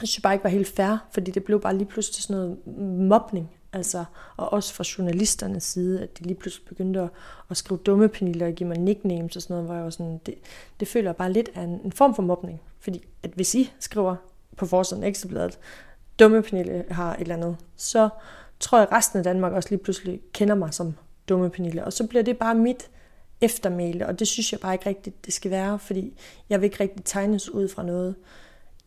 jeg 0.00 0.08
synes 0.08 0.22
bare 0.22 0.34
ikke 0.34 0.44
var 0.44 0.50
helt 0.50 0.68
fair, 0.68 0.96
fordi 1.12 1.30
det 1.30 1.44
blev 1.44 1.60
bare 1.60 1.76
lige 1.76 1.88
pludselig 1.88 2.22
sådan 2.22 2.36
noget 2.36 2.66
mobning. 3.08 3.50
Altså, 3.72 4.04
og 4.36 4.52
også 4.52 4.74
fra 4.74 4.84
journalisternes 4.98 5.64
side, 5.64 6.02
at 6.02 6.18
de 6.18 6.24
lige 6.24 6.34
pludselig 6.34 6.68
begyndte 6.68 7.00
at, 7.00 7.08
at 7.50 7.56
skrive 7.56 7.80
dumme 7.86 8.08
peniller 8.08 8.46
og 8.46 8.52
give 8.52 8.68
mig 8.68 8.78
nicknames 8.78 9.36
og 9.36 9.42
sådan 9.42 9.54
noget, 9.54 9.66
hvor 9.66 9.74
jeg 9.74 9.84
var 9.84 9.90
sådan, 9.90 10.20
det, 10.26 10.34
det 10.80 10.88
føler 10.88 11.08
jeg 11.08 11.16
bare 11.16 11.32
lidt 11.32 11.50
af 11.54 11.62
en, 11.62 11.80
en 11.84 11.92
form 11.92 12.14
for 12.14 12.22
mobning. 12.22 12.60
Fordi 12.80 13.04
at 13.22 13.30
hvis 13.30 13.54
I 13.54 13.72
skriver 13.80 14.16
på 14.56 14.66
forsiden 14.66 15.04
Ekstrabladet, 15.04 15.58
dumme 16.18 16.42
Pernille 16.42 16.84
har 16.90 17.14
et 17.14 17.20
eller 17.20 17.34
andet, 17.34 17.56
så 17.76 18.08
tror 18.60 18.78
jeg, 18.78 18.86
at 18.86 18.92
resten 18.92 19.18
af 19.18 19.24
Danmark 19.24 19.52
også 19.52 19.68
lige 19.70 19.82
pludselig 19.82 20.20
kender 20.32 20.54
mig 20.54 20.74
som 20.74 20.94
dumme 21.28 21.50
Pernille. 21.50 21.84
Og 21.84 21.92
så 21.92 22.06
bliver 22.06 22.22
det 22.22 22.38
bare 22.38 22.54
mit 22.54 22.90
eftermæle, 23.40 24.06
og 24.06 24.18
det 24.18 24.28
synes 24.28 24.52
jeg 24.52 24.60
bare 24.60 24.74
ikke 24.74 24.88
rigtigt, 24.88 25.26
det 25.26 25.34
skal 25.34 25.50
være, 25.50 25.78
fordi 25.78 26.18
jeg 26.48 26.60
vil 26.60 26.64
ikke 26.64 26.80
rigtig 26.80 27.04
tegnes 27.04 27.50
ud 27.50 27.68
fra 27.68 27.82
noget, 27.82 28.14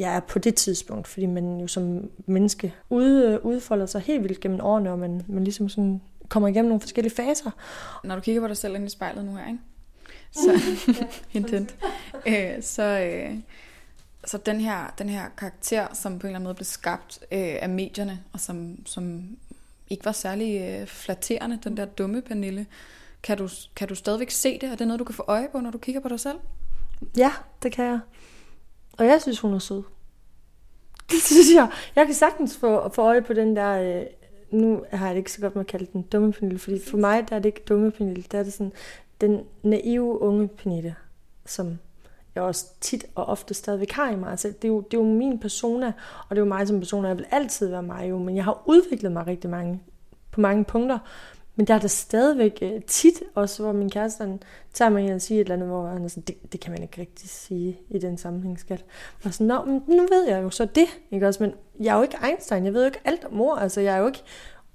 jeg 0.03 0.15
er 0.15 0.19
på 0.19 0.39
det 0.39 0.55
tidspunkt, 0.55 1.07
fordi 1.07 1.25
man 1.25 1.59
jo 1.59 1.67
som 1.67 2.09
menneske 2.25 2.73
ude, 2.89 3.45
udfolder 3.45 3.85
sig 3.85 4.01
helt 4.01 4.23
vildt 4.23 4.39
gennem 4.39 4.59
årene, 4.61 4.91
og 4.91 4.99
man, 4.99 5.21
man 5.27 5.43
ligesom 5.43 5.69
sådan 5.69 6.01
kommer 6.29 6.49
igennem 6.49 6.69
nogle 6.69 6.81
forskellige 6.81 7.15
faser. 7.15 7.51
Når 8.03 8.15
du 8.15 8.21
kigger 8.21 8.41
på 8.41 8.47
dig 8.47 8.57
selv 8.57 8.75
ind 8.75 8.85
i 8.85 8.89
spejlet 8.89 9.25
nu 9.25 9.35
her, 9.35 9.47
ikke? 9.47 9.59
Så, 10.33 10.61
hint, 11.29 11.49
hint. 11.53 11.75
Øh, 12.25 12.63
så, 12.63 12.83
øh, 12.83 13.35
så 14.25 14.37
den 14.37 14.59
her, 14.59 14.93
den 14.97 15.09
her 15.09 15.23
karakter, 15.37 15.87
som 15.93 16.19
på 16.19 16.27
en 16.27 16.29
eller 16.29 16.35
anden 16.35 16.43
måde 16.43 16.55
blev 16.55 16.65
skabt 16.65 17.19
øh, 17.31 17.55
af 17.61 17.69
medierne, 17.69 18.19
og 18.33 18.39
som, 18.39 18.85
som 18.85 19.37
ikke 19.89 20.05
var 20.05 20.11
særlig 20.11 20.61
øh, 20.61 20.87
flatterende, 20.87 21.59
den 21.63 21.77
der 21.77 21.85
dumme 21.85 22.21
Pernille, 22.21 22.65
kan 23.23 23.37
du, 23.37 23.49
kan 23.75 23.87
du 23.87 23.95
stadigvæk 23.95 24.31
se 24.31 24.59
det? 24.61 24.71
Er 24.71 24.75
det 24.75 24.87
noget, 24.87 24.99
du 24.99 25.03
kan 25.03 25.15
få 25.15 25.23
øje 25.27 25.47
på, 25.51 25.59
når 25.59 25.71
du 25.71 25.77
kigger 25.77 26.01
på 26.01 26.09
dig 26.09 26.19
selv? 26.19 26.37
Ja, 27.17 27.31
det 27.63 27.71
kan 27.71 27.85
jeg. 27.85 27.99
Og 28.97 29.05
jeg 29.05 29.21
synes, 29.21 29.39
hun 29.39 29.53
er 29.53 29.59
sød. 29.59 29.83
Det 31.11 31.21
synes 31.21 31.53
jeg. 31.55 31.71
Jeg 31.95 32.05
kan 32.05 32.15
sagtens 32.15 32.57
få, 32.57 32.89
få 32.89 33.01
øje 33.01 33.21
på 33.21 33.33
den 33.33 33.55
der... 33.55 33.99
Øh, 33.99 34.05
nu 34.51 34.83
har 34.91 35.05
jeg 35.05 35.15
det 35.15 35.19
ikke 35.19 35.31
så 35.31 35.41
godt 35.41 35.55
med 35.55 35.59
at 35.63 35.67
kalde 35.67 35.87
den 35.93 36.01
dumme 36.01 36.33
Pernille, 36.33 36.59
fordi 36.59 36.81
for 36.89 36.97
mig 36.97 37.29
der 37.29 37.35
er 37.35 37.39
det 37.39 37.45
ikke 37.45 37.63
dumme 37.69 37.91
Pernille. 37.91 38.23
Der 38.31 38.39
er 38.39 38.43
det 38.43 38.53
sådan 38.53 38.73
den 39.21 39.41
naive 39.63 40.21
unge 40.21 40.47
Pernille, 40.47 40.95
som 41.45 41.77
jeg 42.35 42.43
også 42.43 42.65
tit 42.81 43.05
og 43.15 43.25
ofte 43.25 43.53
stadigvæk 43.53 43.91
har 43.91 44.11
i 44.11 44.15
mig. 44.15 44.29
Altså, 44.29 44.47
det, 44.47 44.63
er 44.63 44.67
jo, 44.67 44.81
det 44.81 44.97
er 44.97 45.01
jo 45.01 45.07
min 45.07 45.39
persona, 45.39 45.87
og 46.29 46.29
det 46.29 46.37
er 46.37 46.45
jo 46.45 46.45
mig 46.45 46.67
som 46.67 46.79
person, 46.79 47.05
og 47.05 47.09
jeg 47.09 47.17
vil 47.17 47.25
altid 47.31 47.67
være 47.67 47.83
mig 47.83 48.09
jo, 48.09 48.17
men 48.17 48.35
jeg 48.35 48.43
har 48.43 48.63
udviklet 48.65 49.11
mig 49.11 49.27
rigtig 49.27 49.49
mange, 49.49 49.81
på 50.31 50.41
mange 50.41 50.63
punkter. 50.65 50.99
Men 51.55 51.67
der 51.67 51.73
er 51.73 51.79
der 51.79 51.87
stadigvæk 51.87 52.59
uh, 52.61 52.81
tit 52.87 53.23
også, 53.35 53.63
hvor 53.63 53.71
min 53.71 53.89
kæreste 53.89 54.23
han 54.23 54.41
tager 54.73 54.89
mig 54.89 55.13
og 55.13 55.21
siger 55.21 55.41
et 55.41 55.45
eller 55.45 55.55
andet, 55.55 55.69
hvor 55.69 55.87
han 55.87 56.03
er 56.03 56.07
sådan, 56.07 56.23
det, 56.23 56.51
det 56.51 56.59
kan 56.59 56.71
man 56.71 56.81
ikke 56.81 57.01
rigtig 57.01 57.29
sige 57.29 57.79
i 57.89 57.99
den 57.99 58.17
sammenhæng, 58.17 58.59
skat. 58.59 58.85
Og 59.23 59.33
sådan, 59.33 59.47
Nå, 59.47 59.65
men 59.65 59.83
nu 59.87 60.07
ved 60.11 60.27
jeg 60.27 60.43
jo 60.43 60.49
så 60.49 60.65
det, 60.65 60.87
ikke 61.11 61.27
også? 61.27 61.43
Men 61.43 61.53
jeg 61.79 61.91
er 61.91 61.95
jo 61.95 62.01
ikke 62.01 62.17
Einstein, 62.27 62.65
jeg 62.65 62.73
ved 62.73 62.81
jo 62.81 62.85
ikke 62.85 62.99
alt 63.05 63.25
om 63.25 63.41
ord, 63.41 63.61
altså 63.61 63.81
jeg 63.81 63.95
er 63.95 63.99
jo 63.99 64.07
ikke 64.07 64.23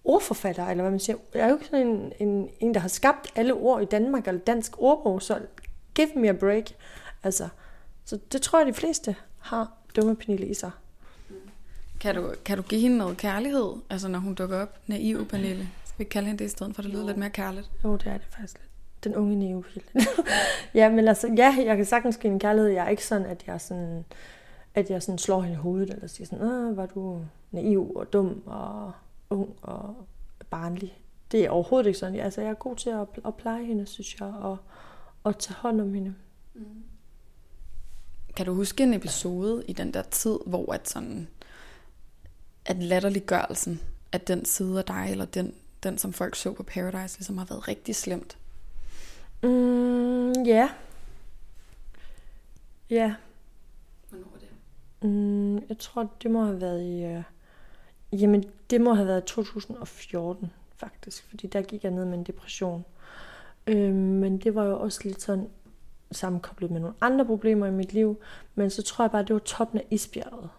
ordforfatter, 0.05 0.67
eller 0.67 0.83
hvad 0.83 0.91
man 0.91 1.01
siger. 1.01 1.17
Jeg 1.35 1.43
er 1.43 1.49
jo 1.49 1.55
ikke 1.55 1.67
sådan 1.67 1.87
en, 1.87 2.13
en, 2.19 2.49
en 2.61 2.75
der 2.75 2.81
har 2.81 2.89
skabt 2.89 3.33
alle 3.37 3.55
ord 3.55 3.83
i 3.83 3.85
Danmark, 3.85 4.29
eller 4.29 4.41
dansk 4.41 4.73
ordbog, 4.79 5.23
så 5.23 5.39
give 5.95 6.09
me 6.17 6.29
a 6.29 6.33
break. 6.33 6.65
Altså, 7.23 7.49
så 8.05 8.19
det 8.33 8.43
tror 8.43 8.59
jeg, 8.59 8.67
de 8.67 8.73
fleste 8.73 9.17
har 9.39 9.73
dumme 9.97 10.17
Pernille 10.17 10.47
i 10.47 10.55
sig. 10.55 10.71
Kan 12.01 12.15
du, 12.15 12.33
kan 12.45 12.57
du 12.57 12.63
give 12.63 12.81
hende 12.81 12.99
noget 12.99 13.17
kærlighed, 13.17 13.73
altså 13.91 14.09
når 14.09 14.19
hun 14.19 14.35
dukker 14.35 14.63
op, 14.63 14.79
naiv 14.87 15.27
Pernille? 15.27 15.69
Vi 15.99 16.05
kalde 16.05 16.27
hende 16.27 16.39
det 16.39 16.45
i 16.45 16.49
stedet 16.49 16.75
for, 16.75 16.83
det 16.83 16.91
lyder 16.91 17.07
lidt 17.07 17.17
mere 17.17 17.31
kærligt. 17.31 17.71
Jo, 17.85 17.97
det 17.97 18.07
er 18.07 18.19
det 18.19 18.27
faktisk 18.31 18.59
lidt. 18.59 18.71
Den 19.05 19.17
unge 19.17 19.37
neopil. 19.37 19.83
ja, 20.75 20.91
men 20.91 21.09
altså, 21.09 21.35
ja, 21.37 21.55
jeg 21.65 21.77
kan 21.77 21.87
sagtens 21.87 22.17
give 22.17 22.33
en 22.33 22.39
kærlighed. 22.39 22.71
Jeg 22.71 22.85
er 22.85 22.89
ikke 22.89 23.07
sådan, 23.07 23.27
at 23.27 23.45
jeg 23.47 23.61
sådan, 23.61 24.05
at 24.75 24.91
jeg 24.91 25.03
sådan 25.03 25.19
slår 25.19 25.41
hende 25.41 25.55
i 25.55 25.59
hovedet, 25.59 25.91
eller 25.91 26.07
siger 26.07 26.27
sådan, 26.27 26.45
Åh, 26.45 26.77
var 26.77 26.87
du 26.87 27.25
naiv 27.51 27.93
og 27.97 28.13
dum 28.13 28.43
og 28.47 28.93
ung 29.31 29.57
og 29.63 29.95
barnlig. 30.51 30.99
Det 31.33 31.45
er 31.45 31.51
overhovedet 31.51 31.87
ikke 31.87 31.99
sådan. 31.99 32.21
Altså, 32.21 32.41
jeg 32.41 32.51
er 32.51 32.55
god 32.55 32.77
til 32.77 32.91
at, 32.91 33.07
at 33.27 33.35
pleje 33.35 33.65
hende, 33.65 33.87
synes 33.87 34.21
jeg, 34.21 34.29
og, 34.29 34.57
og 35.25 35.39
tage 35.39 35.57
hånd 35.57 35.81
om 35.81 35.95
hende. 35.95 36.15
Mm. 36.55 36.65
Kan 38.37 38.47
du 38.47 38.55
huske 38.55 38.83
en 38.83 38.95
episode 38.95 39.65
i 39.69 39.73
den 39.73 39.95
der 39.95 40.03
tid, 40.03 40.39
hvor 40.47 40.73
at 40.73 40.89
sådan, 40.89 41.29
at 42.65 42.83
latterliggørelsen 42.83 43.81
af 44.13 44.21
den 44.21 44.45
side 44.45 44.79
af 44.79 44.85
dig, 44.85 45.09
eller 45.11 45.25
den, 45.25 45.55
den 45.83 45.99
som 45.99 46.13
folk 46.13 46.37
så 46.37 46.53
på 46.53 46.63
Paradise, 46.63 47.19
ligesom 47.19 47.39
har 47.39 47.45
været 47.45 47.69
rigtig 47.69 47.97
slemt? 47.97 48.39
Mm, 49.43 50.33
ja. 50.33 50.71
Ja. 52.91 53.15
Hvornår 54.09 54.27
var 54.33 54.39
det? 54.39 55.11
Mm, 55.11 55.57
jeg 55.69 55.79
tror, 55.79 56.11
det 56.23 56.31
må 56.31 56.45
have 56.45 56.61
været 56.61 56.83
i... 56.83 57.17
Uh, 57.17 57.23
jamen, 58.23 58.45
det 58.71 58.81
må 58.81 58.95
have 58.95 59.07
været 59.07 59.25
2014, 59.25 60.53
faktisk. 60.77 61.25
Fordi 61.29 61.47
der 61.47 61.63
gik 61.63 61.85
jeg 61.85 61.93
ned 61.93 62.05
med 62.05 62.19
en 62.19 62.25
depression. 62.25 62.85
Øh, 63.67 63.95
men 63.95 64.39
det 64.39 64.55
var 64.55 64.65
jo 64.65 64.81
også 64.81 65.01
lidt 65.05 65.23
sådan 65.23 65.49
sammenkoblet 66.13 66.71
med 66.71 66.81
nogle 66.81 66.97
andre 67.01 67.25
problemer 67.25 67.67
i 67.67 67.71
mit 67.71 67.93
liv. 67.93 68.21
Men 68.55 68.71
så 68.71 68.83
tror 68.83 69.05
jeg 69.05 69.11
bare, 69.11 69.23
det 69.23 69.33
var 69.33 69.39
toppen 69.39 69.79
af 69.79 69.87
isbjerget. 69.91 70.51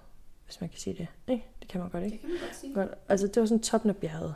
Hvis 0.45 0.61
man 0.61 0.69
kan 0.69 0.79
sige 0.79 0.95
det. 0.97 1.07
Ikke? 1.33 1.45
Det 1.59 1.67
kan 1.67 1.81
man 1.81 1.89
godt, 1.89 2.03
ikke? 2.03 2.13
Det 2.13 2.21
kan 2.21 2.29
man 2.29 2.39
godt 2.39 2.55
sige. 2.55 2.73
Godt. 2.73 2.89
Altså, 3.09 3.27
det 3.27 3.39
var 3.39 3.45
sådan 3.45 3.63
toppen 3.63 3.89
af 3.89 3.97
bjerget. 3.97 4.35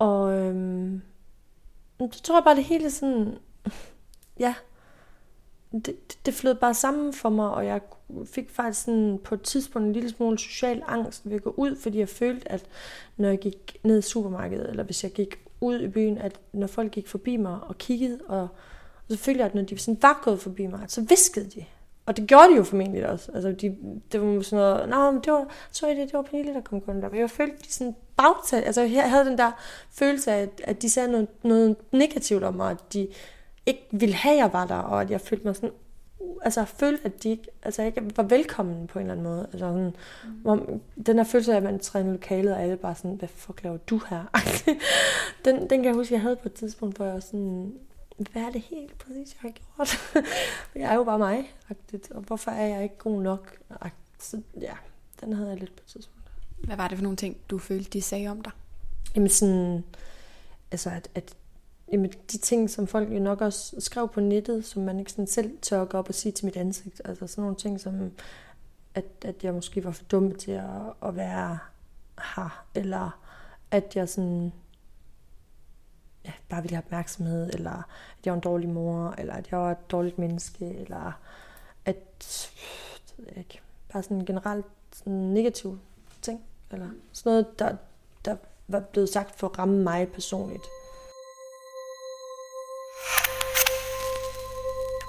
Og 0.00 0.32
øhm, 0.32 1.02
så 2.12 2.22
tror 2.22 2.36
jeg 2.36 2.44
bare, 2.44 2.56
det 2.56 2.64
hele 2.64 2.90
sådan... 2.90 3.38
Ja, 4.38 4.54
det, 5.72 5.86
det, 5.86 6.18
det 6.26 6.34
flød 6.34 6.54
bare 6.54 6.74
sammen 6.74 7.12
for 7.12 7.28
mig, 7.28 7.50
og 7.50 7.66
jeg 7.66 7.80
fik 8.24 8.50
faktisk 8.50 8.84
sådan 8.84 9.18
på 9.24 9.34
et 9.34 9.42
tidspunkt 9.42 9.86
en 9.86 9.92
lille 9.92 10.10
smule 10.10 10.38
social 10.38 10.82
angst 10.86 11.28
ved 11.28 11.36
at 11.36 11.42
gå 11.42 11.54
ud, 11.56 11.76
fordi 11.76 11.98
jeg 11.98 12.08
følte, 12.08 12.52
at 12.52 12.64
når 13.16 13.28
jeg 13.28 13.38
gik 13.38 13.76
ned 13.82 13.98
i 13.98 14.02
supermarkedet, 14.02 14.70
eller 14.70 14.82
hvis 14.82 15.04
jeg 15.04 15.12
gik 15.12 15.38
ud 15.60 15.80
i 15.80 15.88
byen, 15.88 16.18
at 16.18 16.40
når 16.52 16.66
folk 16.66 16.92
gik 16.92 17.08
forbi 17.08 17.36
mig 17.36 17.58
og 17.62 17.78
kiggede, 17.78 18.20
og, 18.28 18.40
og 18.40 18.48
så 19.08 19.16
følte 19.16 19.38
jeg, 19.38 19.46
at 19.46 19.54
når 19.54 19.62
de 19.62 19.78
sådan 19.78 20.02
var 20.02 20.20
gået 20.24 20.40
forbi 20.40 20.66
mig, 20.66 20.84
så 20.88 21.00
viskede 21.00 21.50
de. 21.50 21.64
Og 22.06 22.16
det 22.16 22.26
gjorde 22.26 22.50
de 22.50 22.56
jo 22.56 22.62
formentlig 22.62 23.08
også. 23.08 23.32
Altså, 23.32 23.52
de, 23.52 23.76
det 24.12 24.20
var 24.20 24.42
sådan 24.42 24.64
noget, 24.64 24.88
nej, 24.88 25.10
men 25.10 25.20
det 25.20 25.32
var, 25.32 25.46
så 25.70 25.86
det, 25.86 25.96
det 25.96 26.12
var 26.12 26.22
Pernille, 26.22 26.54
der 26.54 26.60
kom 26.60 26.80
kun 26.80 27.02
der. 27.02 27.10
Men 27.10 27.20
jeg 27.20 27.30
følte, 27.30 27.56
de 27.56 27.72
sådan 27.72 27.94
bagtag, 28.22 28.66
altså 28.66 28.82
jeg 28.82 29.10
havde 29.10 29.24
den 29.24 29.38
der 29.38 29.50
følelse 29.90 30.32
af, 30.32 30.42
at, 30.42 30.60
at 30.64 30.82
de 30.82 30.90
sagde 30.90 31.12
noget, 31.12 31.28
noget 31.42 31.76
negativt 31.92 32.42
om 32.42 32.54
mig, 32.54 32.70
at 32.70 32.92
de 32.92 33.08
ikke 33.66 33.88
ville 33.90 34.14
have, 34.14 34.32
at 34.32 34.38
jeg 34.38 34.52
var 34.52 34.66
der, 34.66 34.76
og 34.76 35.00
at 35.00 35.10
jeg 35.10 35.20
følte 35.20 35.46
mig 35.46 35.56
sådan, 35.56 35.70
altså 36.42 36.64
følte, 36.64 37.04
at 37.04 37.22
de 37.22 37.30
ikke, 37.30 37.48
altså 37.62 37.82
ikke 37.82 38.16
var 38.16 38.22
velkommen 38.22 38.86
på 38.86 38.98
en 38.98 39.02
eller 39.02 39.12
anden 39.12 39.26
måde. 39.26 39.40
Altså 39.40 39.58
sådan, 39.58 39.94
mm. 40.24 40.30
hvor, 40.30 40.80
den 41.06 41.18
der 41.18 41.24
følelse 41.24 41.52
af, 41.52 41.56
at 41.56 41.62
man 41.62 41.78
træner 41.78 42.12
lokalet, 42.12 42.54
og 42.54 42.62
alle 42.62 42.76
bare 42.76 42.94
sådan, 42.94 43.16
hvad 43.16 43.28
fuck 43.28 43.62
laver 43.62 43.76
du 43.76 44.00
her? 44.08 44.24
den, 45.44 45.60
den 45.60 45.68
kan 45.68 45.84
jeg 45.84 45.94
huske, 45.94 46.14
jeg 46.14 46.22
havde 46.22 46.36
på 46.36 46.48
et 46.48 46.54
tidspunkt, 46.54 46.96
hvor 46.96 47.04
jeg 47.04 47.14
var 47.14 47.20
sådan, 47.20 47.72
hvad 48.32 48.42
er 48.42 48.50
det 48.50 48.60
helt 48.60 48.98
præcis, 48.98 49.36
jeg 49.42 49.50
har 49.50 49.50
gjort? 49.50 50.24
jeg 50.82 50.92
er 50.92 50.94
jo 50.94 51.04
bare 51.04 51.18
mig, 51.18 51.52
-agtigt, 51.70 52.14
og 52.14 52.20
hvorfor 52.20 52.50
er 52.50 52.66
jeg 52.66 52.82
ikke 52.82 52.98
god 52.98 53.22
nok? 53.22 53.58
Så 54.18 54.42
ja, 54.60 54.72
den 55.20 55.32
havde 55.32 55.48
jeg 55.48 55.58
lidt 55.58 55.76
på 55.76 55.82
et 55.86 55.92
tidspunkt. 55.92 56.19
Hvad 56.64 56.76
var 56.76 56.88
det 56.88 56.98
for 56.98 57.02
nogle 57.02 57.16
ting, 57.16 57.36
du 57.50 57.58
følte, 57.58 57.90
de 57.90 58.02
sagde 58.02 58.28
om 58.28 58.40
dig? 58.40 58.52
Jamen 59.14 59.30
sådan, 59.30 59.84
altså 60.70 60.90
at, 60.90 61.10
at 61.14 61.36
jamen, 61.92 62.12
de 62.32 62.38
ting, 62.38 62.70
som 62.70 62.86
folk 62.86 63.12
jo 63.12 63.18
nok 63.18 63.40
også 63.40 63.76
skrev 63.78 64.08
på 64.08 64.20
nettet, 64.20 64.64
som 64.64 64.82
man 64.82 64.98
ikke 64.98 65.10
sådan 65.10 65.26
selv 65.26 65.58
tør 65.62 65.84
gå 65.84 65.98
op 65.98 66.08
og 66.08 66.14
sige 66.14 66.32
til 66.32 66.44
mit 66.44 66.56
ansigt. 66.56 67.02
Altså 67.04 67.26
sådan 67.26 67.42
nogle 67.42 67.56
ting, 67.56 67.80
som 67.80 68.12
at, 68.94 69.04
at 69.24 69.44
jeg 69.44 69.54
måske 69.54 69.84
var 69.84 69.90
for 69.90 70.04
dum 70.04 70.34
til 70.34 70.50
at, 70.50 70.92
at 71.02 71.16
være 71.16 71.58
her, 72.36 72.64
eller 72.74 73.20
at 73.70 73.96
jeg 73.96 74.08
sådan 74.08 74.52
ja, 76.24 76.32
bare 76.48 76.62
ville 76.62 76.76
have 76.76 76.84
opmærksomhed, 76.84 77.50
eller 77.52 77.76
at 78.18 78.26
jeg 78.26 78.32
var 78.32 78.36
en 78.36 78.42
dårlig 78.42 78.68
mor, 78.68 79.14
eller 79.18 79.34
at 79.34 79.50
jeg 79.50 79.58
var 79.58 79.70
et 79.70 79.90
dårligt 79.90 80.18
menneske, 80.18 80.74
eller 80.74 81.12
at 81.84 81.96
det 83.08 83.14
ved 83.18 83.26
jeg 83.28 83.38
ikke, 83.38 83.60
bare 83.92 84.02
sådan 84.02 84.24
generelt 84.24 84.66
sådan 84.92 85.12
negativ 85.12 85.78
eller 86.72 86.90
sådan 87.12 87.30
noget, 87.32 87.58
der, 87.58 87.76
der 88.24 88.36
var 88.68 88.80
blevet 88.80 89.08
sagt 89.08 89.38
for 89.38 89.48
at 89.48 89.58
ramme 89.58 89.82
mig 89.82 90.08
personligt. 90.08 90.64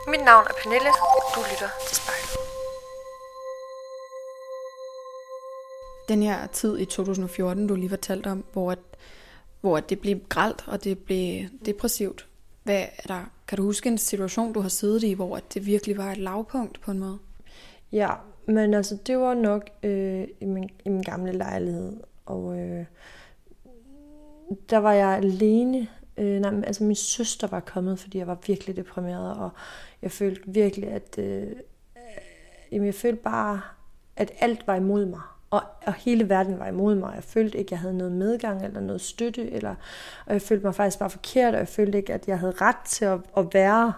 Mit 0.08 0.24
navn 0.24 0.46
er 0.50 0.54
Pernille. 0.64 0.92
Du 1.36 1.40
lytter 1.52 1.70
til 1.88 1.96
spejlet. 1.96 2.38
Den 6.08 6.24
her 6.24 6.48
tid 6.48 6.80
i 6.80 6.86
2014, 6.86 7.68
du 7.68 7.76
lige 7.76 7.90
fortalte 7.90 8.28
om, 8.28 8.44
hvor, 8.54 8.72
at, 8.72 8.80
hvor 9.62 9.78
at 9.78 9.90
det 9.90 10.00
blev 10.00 10.20
gralt 10.30 10.64
og 10.68 10.84
det 10.84 11.00
blev 11.00 11.44
depressivt. 11.66 12.28
Hvad 12.64 12.86
er 12.98 13.08
der, 13.08 13.24
kan 13.48 13.58
du 13.58 13.64
huske 13.64 13.90
en 13.90 13.98
situation, 13.98 14.54
du 14.54 14.60
har 14.60 14.70
siddet 14.70 15.04
i, 15.04 15.14
hvor 15.14 15.38
at 15.38 15.54
det 15.54 15.66
virkelig 15.66 15.98
var 15.98 16.12
et 16.12 16.18
lavpunkt 16.18 16.82
på 16.82 16.92
en 16.92 17.00
måde? 17.00 17.20
Ja, 17.92 18.10
men 18.46 18.74
altså 18.74 18.98
det 19.08 19.18
var 19.18 19.34
nok 19.34 19.70
øh, 19.84 20.28
i, 20.40 20.46
min, 20.46 20.70
i 20.86 20.90
min 20.90 21.02
gamle 21.02 21.32
lejlighed, 21.32 21.98
og 22.26 22.60
øh, 22.60 22.86
der 24.70 24.78
var 24.78 24.94
jeg 24.94 25.10
alene. 25.10 25.88
Øh, 26.18 26.40
nej, 26.40 26.62
altså 26.68 26.84
min 26.84 26.96
søster 26.96 27.48
var 27.48 27.60
kommet, 27.60 28.00
fordi 28.00 28.18
jeg 28.18 28.28
var 28.28 28.38
virkelig 28.48 28.76
deprimeret, 28.76 29.38
og 29.38 29.50
jeg 30.02 30.12
følte 30.12 30.42
virkelig, 30.46 30.90
at 30.90 31.18
øh, 31.18 31.42
øh, 31.42 31.52
jamen, 32.72 32.86
jeg 32.86 32.96
følte 32.96 33.24
bare, 33.24 33.62
at 34.16 34.32
alt 34.40 34.68
var 34.68 34.76
imod 34.76 35.06
mig. 35.06 35.22
Og, 35.50 35.62
og 35.86 35.94
hele 35.94 36.30
verden 36.30 36.60
var 36.60 36.68
imod 36.68 36.96
mig. 36.96 37.12
Jeg 37.16 37.24
følte 37.24 37.58
ikke, 37.58 37.68
at 37.68 37.72
jeg 37.72 37.80
havde 37.80 37.98
noget 37.98 38.14
medgang 38.14 38.66
eller 38.66 38.80
noget 38.80 39.02
støtte. 39.02 39.52
Eller, 39.52 39.76
og 40.26 40.34
jeg 40.34 40.42
følte 40.42 40.66
mig 40.66 40.76
faktisk 40.76 41.00
bare 41.00 41.10
forkert, 41.10 41.54
og 41.54 41.60
jeg 41.60 41.68
følte 41.68 41.98
ikke, 41.98 42.14
at 42.14 42.28
jeg 42.28 42.40
havde 42.40 42.54
ret 42.62 42.76
til 42.86 43.06
at, 43.06 43.20
at 43.38 43.54
være 43.54 43.94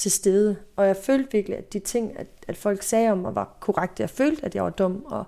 til 0.00 0.10
stede. 0.10 0.56
Og 0.76 0.86
jeg 0.86 0.96
følte 0.96 1.32
virkelig, 1.32 1.58
at 1.58 1.72
de 1.72 1.78
ting, 1.78 2.18
at, 2.18 2.26
at 2.48 2.56
folk 2.56 2.82
sagde 2.82 3.10
om 3.10 3.18
mig, 3.18 3.34
var 3.34 3.56
korrekte. 3.60 4.00
Jeg 4.00 4.10
følte, 4.10 4.44
at 4.44 4.54
jeg 4.54 4.64
var 4.64 4.70
dum, 4.70 5.04
og 5.06 5.24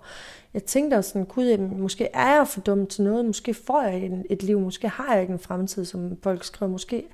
jeg 0.55 0.65
tænkte 0.65 0.95
også 0.95 1.11
sådan, 1.11 1.25
gud, 1.25 1.45
jamen, 1.45 1.81
måske 1.81 2.09
er 2.15 2.37
jeg 2.37 2.49
for 2.49 2.61
dum 2.61 2.87
til 2.87 3.05
noget, 3.05 3.25
måske 3.25 3.55
får 3.55 3.83
jeg 3.83 3.95
ikke 3.95 4.25
et 4.31 4.43
liv, 4.43 4.61
måske 4.61 4.89
har 4.89 5.13
jeg 5.13 5.21
ikke 5.21 5.33
en 5.33 5.39
fremtid, 5.39 5.85
som 5.85 6.17
folk 6.23 6.45
skriver, 6.45 6.73
måske 6.73 7.05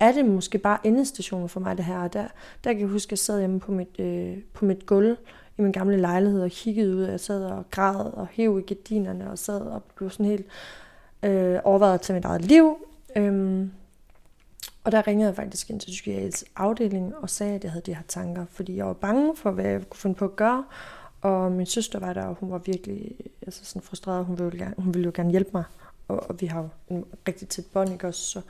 er 0.00 0.12
det 0.12 0.24
måske 0.24 0.58
bare 0.58 0.78
endestationen 0.84 1.48
for 1.48 1.60
mig 1.60 1.76
det 1.76 1.84
her. 1.84 1.98
Og 1.98 2.12
der, 2.12 2.26
der 2.64 2.72
kan 2.72 2.80
jeg 2.80 2.88
huske, 2.88 3.08
at 3.08 3.10
jeg 3.10 3.18
sad 3.18 3.38
hjemme 3.38 3.60
på 3.60 3.72
mit, 3.72 4.00
øh, 4.00 4.38
på 4.54 4.64
mit 4.64 4.86
gulv 4.86 5.16
i 5.58 5.62
min 5.62 5.72
gamle 5.72 5.96
lejlighed 5.96 6.42
og 6.42 6.50
kiggede 6.50 6.96
ud, 6.96 7.04
jeg 7.04 7.20
sad 7.20 7.44
og 7.44 7.64
græd 7.70 8.12
og 8.12 8.28
hæv 8.30 8.58
i 8.58 8.74
gardinerne 8.74 9.30
og 9.30 9.38
sad 9.38 9.60
og 9.60 9.82
blev 9.96 10.10
sådan 10.10 10.26
helt 10.26 10.46
øh, 11.22 11.58
overvejet 11.64 12.00
til 12.00 12.14
mit 12.14 12.24
eget 12.24 12.44
liv. 12.44 12.76
Øhm, 13.16 13.70
og 14.84 14.92
der 14.92 15.06
ringede 15.06 15.28
jeg 15.28 15.36
faktisk 15.36 15.70
ind 15.70 15.80
til 15.80 15.90
psykiatrisk 15.90 16.44
afdeling 16.56 17.16
og 17.16 17.30
sagde, 17.30 17.54
at 17.54 17.64
jeg 17.64 17.72
havde 17.72 17.84
de 17.86 17.94
her 17.94 18.02
tanker, 18.08 18.46
fordi 18.50 18.76
jeg 18.76 18.86
var 18.86 18.92
bange 18.92 19.36
for, 19.36 19.50
hvad 19.50 19.64
jeg 19.64 19.90
kunne 19.90 19.98
finde 19.98 20.16
på 20.16 20.24
at 20.24 20.36
gøre. 20.36 20.64
Og 21.20 21.52
min 21.52 21.66
søster 21.66 21.98
var 21.98 22.12
der, 22.12 22.24
og 22.24 22.36
hun 22.40 22.50
var 22.50 22.58
virkelig 22.58 23.16
altså 23.42 23.64
sådan 23.64 23.82
frustreret. 23.82 24.24
Hun 24.24 24.38
ville, 24.38 24.58
gerne, 24.58 24.74
hun 24.78 24.94
ville 24.94 25.04
jo 25.04 25.12
gerne 25.14 25.30
hjælpe 25.30 25.50
mig. 25.52 25.64
Og, 26.08 26.30
og 26.30 26.40
vi 26.40 26.46
har 26.46 26.60
jo 26.60 26.68
en 26.88 27.04
rigtig 27.28 27.48
tæt 27.48 27.66
bånd, 27.72 27.92
ikke 27.92 28.06
også? 28.06 28.22
Så, 28.22 28.40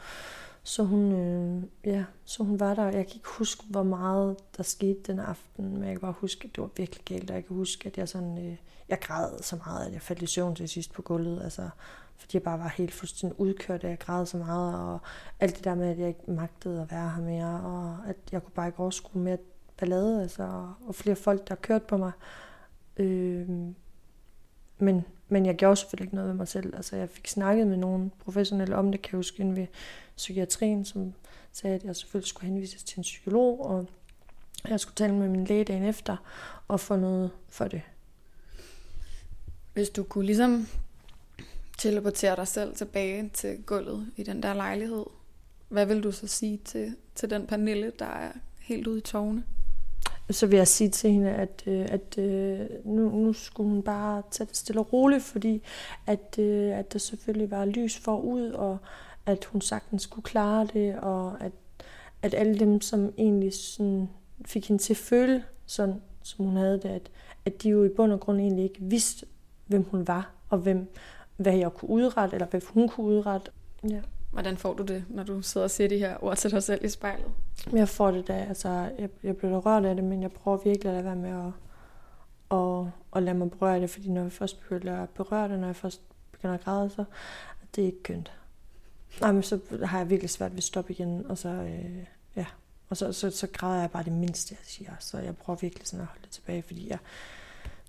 så 0.63 0.83
hun, 0.83 1.13
øh, 1.13 1.63
ja, 1.85 2.05
så 2.25 2.43
hun 2.43 2.61
var 2.61 2.75
der. 2.75 2.85
Jeg 2.85 3.07
kan 3.07 3.15
ikke 3.15 3.29
huske, 3.29 3.65
hvor 3.71 3.83
meget 3.83 4.37
der 4.57 4.63
skete 4.63 4.99
den 5.07 5.19
aften, 5.19 5.73
men 5.73 5.85
jeg 5.85 5.93
kan 5.93 6.01
bare 6.01 6.15
huske, 6.19 6.45
at 6.45 6.57
det 6.57 6.63
var 6.63 6.71
virkelig 6.77 7.05
galt. 7.05 7.31
Og 7.31 7.37
jeg 7.37 7.47
kan 7.47 7.57
huske, 7.57 7.87
at 7.87 7.99
jeg 7.99 8.09
sådan, 8.09 8.39
øh, 8.39 8.57
jeg 8.89 9.01
græd 9.01 9.43
så 9.43 9.57
meget, 9.67 9.87
at 9.87 9.93
jeg 9.93 10.03
faldt 10.03 10.23
i 10.23 10.27
søvn 10.27 10.55
til 10.55 10.69
sidst 10.69 10.93
på 10.93 11.03
gulvet. 11.03 11.43
Altså, 11.43 11.69
fordi 12.23 12.37
jeg 12.37 12.43
bare 12.43 12.59
var 12.59 12.75
helt 12.77 12.93
fuldstændig 12.93 13.41
udkørt, 13.41 13.85
og 13.85 13.91
jeg 13.91 13.99
græd 13.99 14.27
så 14.27 14.37
meget, 14.37 14.75
og 14.75 14.99
alt 15.41 15.57
det 15.57 15.65
der 15.65 15.75
med, 15.75 15.89
at 15.91 15.99
jeg 15.99 16.09
ikke 16.09 16.31
magtede 16.31 16.83
at 16.83 16.91
være 16.91 17.11
her 17.11 17.23
mere, 17.23 17.61
og 17.61 18.09
at 18.09 18.17
jeg 18.33 18.43
kunne 18.43 18.55
bare 18.55 18.67
ikke 18.67 18.81
overskue 18.81 19.23
mere 19.23 19.39
ballade, 19.77 20.23
altså, 20.23 20.67
og 20.87 20.95
flere 20.95 21.17
folk, 21.17 21.49
der 21.49 21.55
kørte 21.55 21.85
på 21.89 21.97
mig. 21.97 22.13
Øh, 22.97 23.49
men, 24.79 25.05
men 25.29 25.47
jeg 25.47 25.57
gjorde 25.57 25.77
selvfølgelig 25.77 26.05
ikke 26.05 26.15
noget 26.15 26.29
ved 26.29 26.37
mig 26.37 26.49
selv. 26.49 26.77
Altså, 26.77 26.97
jeg 26.97 27.09
fik 27.09 27.29
snakket 27.29 27.67
med 27.67 27.77
nogle 27.77 28.11
professionelle 28.25 28.77
om 28.77 28.93
det, 28.93 29.03
kan 29.03 29.13
jeg 29.13 29.19
huske, 29.19 29.41
inden 29.41 29.57
ved 29.57 29.67
psykiatrien, 30.17 30.85
som 30.85 31.15
sagde, 31.53 31.77
at 31.77 31.85
jeg 31.85 31.97
selvfølgelig 31.97 32.29
skulle 32.29 32.53
henvises 32.53 32.83
til 32.83 32.99
en 32.99 33.03
psykolog, 33.03 33.67
og 33.67 33.89
jeg 34.69 34.81
skulle 34.81 34.95
tale 34.95 35.15
med 35.15 35.29
min 35.29 35.45
læge 35.45 35.65
dagen 35.65 35.83
efter, 35.83 36.17
og 36.69 36.81
få 36.81 36.97
noget 36.97 37.31
for 37.49 37.69
det. 37.69 37.83
Hvis 39.73 39.89
du 39.89 40.03
kunne 40.03 40.27
ligesom 40.27 40.67
teleportere 41.79 42.37
dig 42.37 42.49
selv 42.49 42.75
tilbage 42.75 43.31
til 43.35 43.63
gulvet 43.63 44.07
i 44.17 44.23
den 44.23 44.43
der 44.43 44.55
lejlighed, 44.55 45.05
hvad 45.69 45.87
vil 45.87 46.03
du 46.03 46.13
så 46.13 46.27
sige 46.27 46.61
til, 46.65 46.97
til 47.15 47.31
den 47.31 47.47
Pernille, 47.47 47.93
der 47.99 48.07
er 48.07 48.33
helt 48.61 48.87
ude 48.87 48.99
i 48.99 49.03
tårne? 49.03 49.45
så 50.31 50.47
vil 50.47 50.57
jeg 50.57 50.69
sige 50.69 50.91
til 50.91 51.11
hende, 51.11 51.31
at, 51.31 51.63
øh, 51.67 51.87
at 51.89 52.19
øh, 52.19 52.61
nu, 52.85 53.11
nu 53.11 53.33
skulle 53.33 53.71
hun 53.71 53.83
bare 53.83 54.23
tage 54.31 54.49
det 54.49 54.57
stille 54.57 54.81
og 54.81 54.93
roligt, 54.93 55.23
fordi 55.23 55.63
at, 56.07 56.39
øh, 56.39 56.79
at 56.79 56.93
der 56.93 56.99
selvfølgelig 56.99 57.51
var 57.51 57.65
lys 57.65 57.99
forud, 57.99 58.51
og 58.51 58.79
at 59.27 59.45
hun 59.45 59.61
sagtens 59.61 60.03
skulle 60.03 60.25
klare 60.25 60.69
det, 60.75 60.99
og 60.99 61.41
at, 61.41 61.53
at 62.23 62.35
alle 62.35 62.59
dem, 62.59 62.81
som 62.81 63.13
egentlig 63.19 63.55
sådan 63.55 64.09
fik 64.45 64.69
hende 64.69 64.83
til 64.83 64.93
at 64.93 64.97
føle 64.97 65.45
sådan, 65.67 66.03
som 66.23 66.45
hun 66.45 66.57
havde 66.57 66.81
det, 66.83 66.89
at, 66.89 67.11
at 67.45 67.63
de 67.63 67.69
jo 67.69 67.85
i 67.85 67.89
bund 67.89 68.13
og 68.13 68.21
grund 68.21 68.41
egentlig 68.41 68.65
ikke 68.65 68.81
vidste, 68.81 69.27
hvem 69.67 69.85
hun 69.91 70.07
var, 70.07 70.31
og 70.49 70.59
hvem, 70.59 70.89
hvad 71.37 71.57
jeg 71.57 71.73
kunne 71.73 71.91
udrette, 71.91 72.35
eller 72.35 72.47
hvad 72.47 72.61
hun 72.67 72.89
kunne 72.89 73.07
udrette. 73.07 73.51
Ja. 73.91 74.01
Hvordan 74.31 74.57
får 74.57 74.75
du 74.75 74.83
det, 74.83 75.05
når 75.09 75.23
du 75.23 75.43
sidder 75.43 75.65
og 75.65 75.71
siger 75.71 75.89
de 75.89 75.99
her 75.99 76.25
ord 76.25 76.37
til 76.37 76.51
dig 76.51 76.63
selv 76.63 76.85
i 76.85 76.89
spejlet? 76.89 77.31
Jeg 77.73 77.89
får 77.89 78.11
det 78.11 78.29
da, 78.29 78.33
altså, 78.33 78.69
jeg, 78.99 79.09
jeg 79.23 79.37
bliver 79.37 79.53
da 79.53 79.59
rørt 79.59 79.85
af 79.85 79.95
det, 79.95 80.05
men 80.05 80.23
jeg 80.23 80.33
prøver 80.33 80.59
virkelig 80.65 80.91
at 80.91 80.95
lade 80.95 81.05
være 81.05 81.17
med 81.17 81.31
at, 81.31 82.59
at, 82.59 82.93
at 83.17 83.23
lade 83.23 83.39
mig 83.39 83.51
berøre 83.51 83.81
det, 83.81 83.91
fordi 83.91 84.11
når 84.11 84.23
jeg 84.23 84.33
først 84.33 84.61
begynder 84.61 85.03
at 85.03 85.09
berøre 85.09 85.49
det, 85.49 85.59
når 85.59 85.67
jeg 85.67 85.77
først 85.77 86.01
begynder 86.33 86.55
at 86.55 86.65
græde, 86.65 86.91
så 86.91 87.05
det 87.75 87.83
er 87.83 87.87
ikke 87.87 88.03
kønt. 88.03 88.33
Nej, 89.21 89.33
men 89.33 89.43
så 89.43 89.59
har 89.85 89.99
jeg 89.99 90.11
virkelig 90.11 90.31
svært 90.31 90.53
ved 90.53 90.59
at 90.59 90.65
stoppe 90.65 90.93
igen, 90.93 91.27
og 91.29 91.39
så, 91.39 91.49
øh, 91.49 92.07
ja, 92.37 92.47
og 92.89 92.97
så, 92.97 93.13
så, 93.13 93.31
så 93.31 93.47
græder 93.47 93.81
jeg 93.81 93.91
bare 93.91 94.05
det 94.05 94.13
mindste, 94.13 94.57
jeg 94.59 94.65
siger. 94.65 94.91
Så 95.01 95.19
jeg 95.19 95.37
prøver 95.37 95.59
virkelig 95.61 95.87
sådan 95.87 96.01
at 96.01 96.07
holde 96.07 96.23
det 96.23 96.31
tilbage, 96.31 96.63
fordi 96.63 96.89
jeg, 96.91 96.99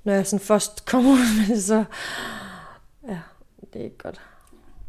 når 0.03 0.13
jeg 0.13 0.27
sådan 0.27 0.45
først 0.45 0.85
kommer 0.85 1.11
ud 1.13 1.39
med 1.39 1.55
det, 1.55 1.63
så, 1.63 1.83
ja, 3.07 3.19
det 3.73 3.79
er 3.81 3.83
ikke 3.83 3.97
godt. 3.97 4.21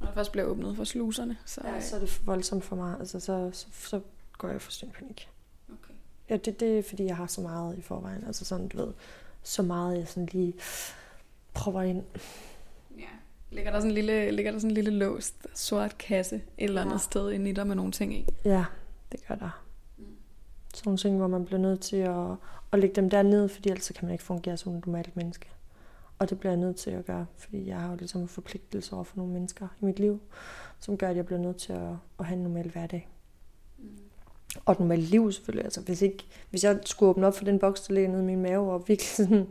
Når 0.00 0.06
jeg 0.06 0.14
først 0.14 0.32
bliver 0.32 0.44
åbnet 0.46 0.76
for 0.76 0.84
sluserne, 0.84 1.36
så... 1.44 1.60
Ja, 1.64 1.80
så 1.80 1.96
er 1.96 2.00
det 2.00 2.08
for 2.08 2.24
voldsomt 2.24 2.64
for 2.64 2.76
mig. 2.76 2.96
Altså, 2.98 3.20
så, 3.20 3.50
så, 3.52 3.66
så 3.72 4.00
går 4.38 4.48
jeg 4.48 4.62
for 4.62 4.70
sin 4.70 4.90
panik. 4.90 5.28
Okay. 5.68 5.94
Ja, 6.30 6.36
det, 6.36 6.60
det 6.60 6.78
er 6.78 6.82
fordi, 6.82 7.04
jeg 7.04 7.16
har 7.16 7.26
så 7.26 7.40
meget 7.40 7.78
i 7.78 7.80
forvejen. 7.80 8.24
Altså 8.26 8.44
sådan, 8.44 8.68
du 8.68 8.76
ved, 8.76 8.92
så 9.42 9.62
meget, 9.62 9.98
jeg 9.98 10.08
sådan 10.08 10.28
lige 10.32 10.54
prøver 11.54 11.82
ind. 11.82 12.02
Ja. 12.98 13.04
Ligger 13.50 13.70
der 13.70 13.78
sådan 13.78 13.90
en 13.90 13.94
lille, 13.94 14.30
ligger 14.30 14.52
der 14.52 14.58
sådan 14.58 14.70
en 14.70 14.74
lille 14.74 14.90
låst 14.90 15.34
sort 15.54 15.98
kasse 15.98 16.36
et 16.36 16.42
eller 16.58 16.80
andet 16.80 16.92
ja. 16.92 16.98
sted 16.98 17.30
inde 17.30 17.50
i 17.50 17.52
dig 17.52 17.66
med 17.66 17.76
nogle 17.76 17.92
ting 17.92 18.14
i? 18.14 18.26
Ja, 18.44 18.64
det 19.12 19.26
gør 19.28 19.34
der. 19.34 19.62
Mm. 19.98 20.04
Sådan 20.74 20.88
nogle 20.88 20.98
ting, 20.98 21.16
hvor 21.16 21.26
man 21.26 21.44
bliver 21.44 21.60
nødt 21.60 21.80
til 21.80 21.96
at, 21.96 22.36
at 22.72 22.78
lægge 22.78 22.96
dem 22.96 23.10
der 23.10 23.22
ned, 23.22 23.48
fordi 23.48 23.68
ellers 23.68 23.92
kan 23.94 24.04
man 24.04 24.12
ikke 24.12 24.24
fungere 24.24 24.56
som 24.56 24.76
et 24.76 24.86
normalt 24.86 25.16
menneske. 25.16 25.48
Og 26.18 26.30
det 26.30 26.40
bliver 26.40 26.52
jeg 26.52 26.60
nødt 26.60 26.76
til 26.76 26.90
at 26.90 27.04
gøre, 27.04 27.26
fordi 27.36 27.66
jeg 27.66 27.80
har 27.80 27.90
jo 27.90 27.96
ligesom 27.96 28.20
en 28.20 28.28
forpligtelse 28.28 28.92
over 28.92 29.04
for 29.04 29.16
nogle 29.16 29.32
mennesker 29.32 29.68
i 29.80 29.84
mit 29.84 29.98
liv, 29.98 30.20
som 30.80 30.96
gør, 30.96 31.08
at 31.08 31.16
jeg 31.16 31.26
bliver 31.26 31.38
nødt 31.38 31.56
til 31.56 31.72
at, 31.72 31.92
at 32.18 32.26
have 32.26 32.36
en 32.36 32.42
normal 32.42 32.70
hverdag. 32.70 33.08
Mm. 33.78 33.98
Og 34.64 34.72
et 34.72 34.78
normalt 34.80 35.02
liv 35.02 35.32
selvfølgelig. 35.32 35.64
Altså, 35.64 35.80
hvis, 35.80 36.02
ikke, 36.02 36.24
hvis 36.50 36.64
jeg 36.64 36.80
skulle 36.84 37.10
åbne 37.10 37.26
op 37.26 37.36
for 37.36 37.44
den 37.44 37.58
boks, 37.58 37.80
der 37.80 37.94
ligger 37.94 38.10
nede 38.10 38.22
i 38.22 38.26
min 38.26 38.42
mave, 38.42 38.72
og 38.72 38.88
virkelig 38.88 39.08
sådan, 39.08 39.46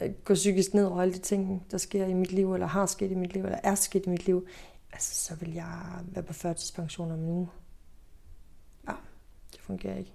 øh, 0.00 0.12
gå 0.24 0.34
psykisk 0.34 0.74
ned 0.74 0.84
over 0.84 1.02
alle 1.02 1.14
de 1.14 1.18
ting, 1.18 1.66
der 1.70 1.78
sker 1.78 2.06
i 2.06 2.14
mit 2.14 2.32
liv, 2.32 2.54
eller 2.54 2.66
har 2.66 2.86
sket 2.86 3.10
i 3.10 3.14
mit 3.14 3.32
liv, 3.32 3.44
eller 3.44 3.58
er 3.62 3.74
sket 3.74 4.06
i 4.06 4.08
mit 4.08 4.26
liv, 4.26 4.46
altså, 4.92 5.14
så 5.14 5.34
vil 5.34 5.52
jeg 5.52 5.82
være 6.04 6.24
på 6.24 6.32
førtidspension 6.32 7.12
om 7.12 7.18
en 7.18 7.28
uge. 7.28 7.48
Ja, 8.88 8.94
det 9.52 9.60
fungerer 9.60 9.98
ikke. 9.98 10.14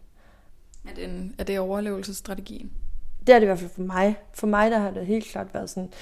Er 0.87 0.93
det, 0.93 1.03
en, 1.03 1.35
er 1.37 1.43
det 1.43 1.59
overlevelsesstrategien? 1.59 2.71
Det 3.27 3.35
er 3.35 3.39
det 3.39 3.43
i 3.43 3.45
hvert 3.45 3.59
fald 3.59 3.71
for 3.71 3.81
mig. 3.81 4.15
For 4.33 4.47
mig 4.47 4.71
der 4.71 4.79
har 4.79 4.91
det 4.91 5.05
helt 5.05 5.25
klart 5.25 5.53
været 5.53 5.69
sådan 5.69 5.93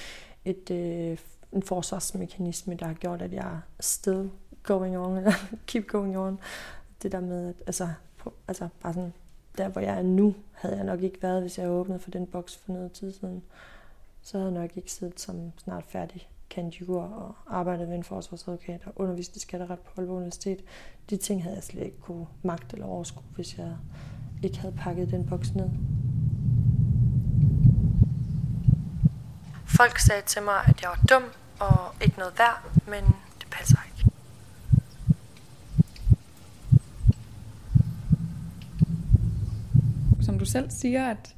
et, 0.44 0.70
øh, 0.70 1.18
en 1.52 1.62
forsvarsmekanisme, 1.62 2.74
der 2.74 2.86
har 2.86 2.94
gjort, 2.94 3.22
at 3.22 3.32
jeg 3.32 3.46
er 3.46 3.60
still 3.80 4.30
going 4.62 4.98
on, 4.98 5.16
eller 5.16 5.32
keep 5.66 5.86
going 5.86 6.18
on. 6.18 6.40
Det 7.02 7.12
der 7.12 7.20
med, 7.20 7.48
at 7.48 7.54
altså, 7.66 7.88
på, 8.18 8.32
altså 8.48 8.68
bare 8.82 8.94
sådan, 8.94 9.12
der 9.58 9.68
hvor 9.68 9.80
jeg 9.80 9.98
er 9.98 10.02
nu, 10.02 10.34
havde 10.52 10.76
jeg 10.76 10.84
nok 10.84 11.02
ikke 11.02 11.22
været, 11.22 11.40
hvis 11.40 11.58
jeg 11.58 11.68
åbnede 11.68 11.98
for 11.98 12.10
den 12.10 12.26
boks 12.26 12.56
for 12.56 12.72
noget 12.72 12.92
tid 12.92 13.12
siden. 13.12 13.42
Så 14.22 14.38
havde 14.38 14.52
jeg 14.52 14.60
nok 14.60 14.76
ikke 14.76 14.92
siddet 14.92 15.20
som 15.20 15.52
snart 15.56 15.84
færdig 15.88 16.28
kandidat 16.50 16.96
og 16.96 17.34
arbejdet 17.46 17.88
ved 17.88 17.94
en 17.94 18.04
forsvarsadvokat 18.04 18.80
og 18.86 18.92
undervist 18.96 19.36
i 19.36 19.40
skatteret 19.40 19.78
på 19.78 19.90
Aalborg 20.00 20.16
Universitet. 20.16 20.64
De 21.10 21.16
ting 21.16 21.42
havde 21.42 21.56
jeg 21.56 21.64
slet 21.64 21.84
ikke 21.84 22.00
kunne 22.00 22.26
magt 22.42 22.72
eller 22.72 22.86
overskue, 22.86 23.24
hvis 23.34 23.58
jeg 23.58 23.76
ikke 24.42 24.58
havde 24.58 24.74
pakket 24.74 25.10
den 25.10 25.26
boks 25.26 25.54
ned. 25.54 25.70
Folk 29.76 29.98
sagde 29.98 30.22
til 30.22 30.42
mig, 30.42 30.64
at 30.66 30.82
jeg 30.82 30.90
var 30.90 31.00
dum 31.10 31.22
og 31.58 31.94
ikke 32.00 32.18
noget 32.18 32.38
værd, 32.38 32.62
men 32.86 33.04
det 33.38 33.50
passer 33.50 33.78
ikke. 33.86 34.10
Som 40.22 40.38
du 40.38 40.44
selv 40.44 40.70
siger, 40.70 41.10
at, 41.10 41.34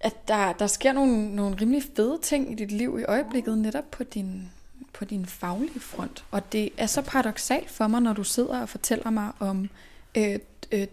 at 0.00 0.28
der, 0.28 0.52
der 0.52 0.66
sker 0.66 0.92
nogle, 0.92 1.36
nogle 1.36 1.56
rimelig 1.60 1.82
fede 1.96 2.18
ting 2.22 2.52
i 2.52 2.54
dit 2.54 2.72
liv 2.72 2.98
i 3.00 3.04
øjeblikket, 3.04 3.58
netop 3.58 3.90
på 3.90 4.04
din, 4.04 4.50
på 4.92 5.04
din 5.04 5.26
faglige 5.26 5.80
front. 5.80 6.24
Og 6.30 6.52
det 6.52 6.70
er 6.76 6.86
så 6.86 7.02
paradoxalt 7.02 7.70
for 7.70 7.86
mig, 7.86 8.02
når 8.02 8.12
du 8.12 8.24
sidder 8.24 8.60
og 8.60 8.68
fortæller 8.68 9.10
mig 9.10 9.32
om 9.38 9.70
øh, 10.14 10.38
øh, 10.72 10.86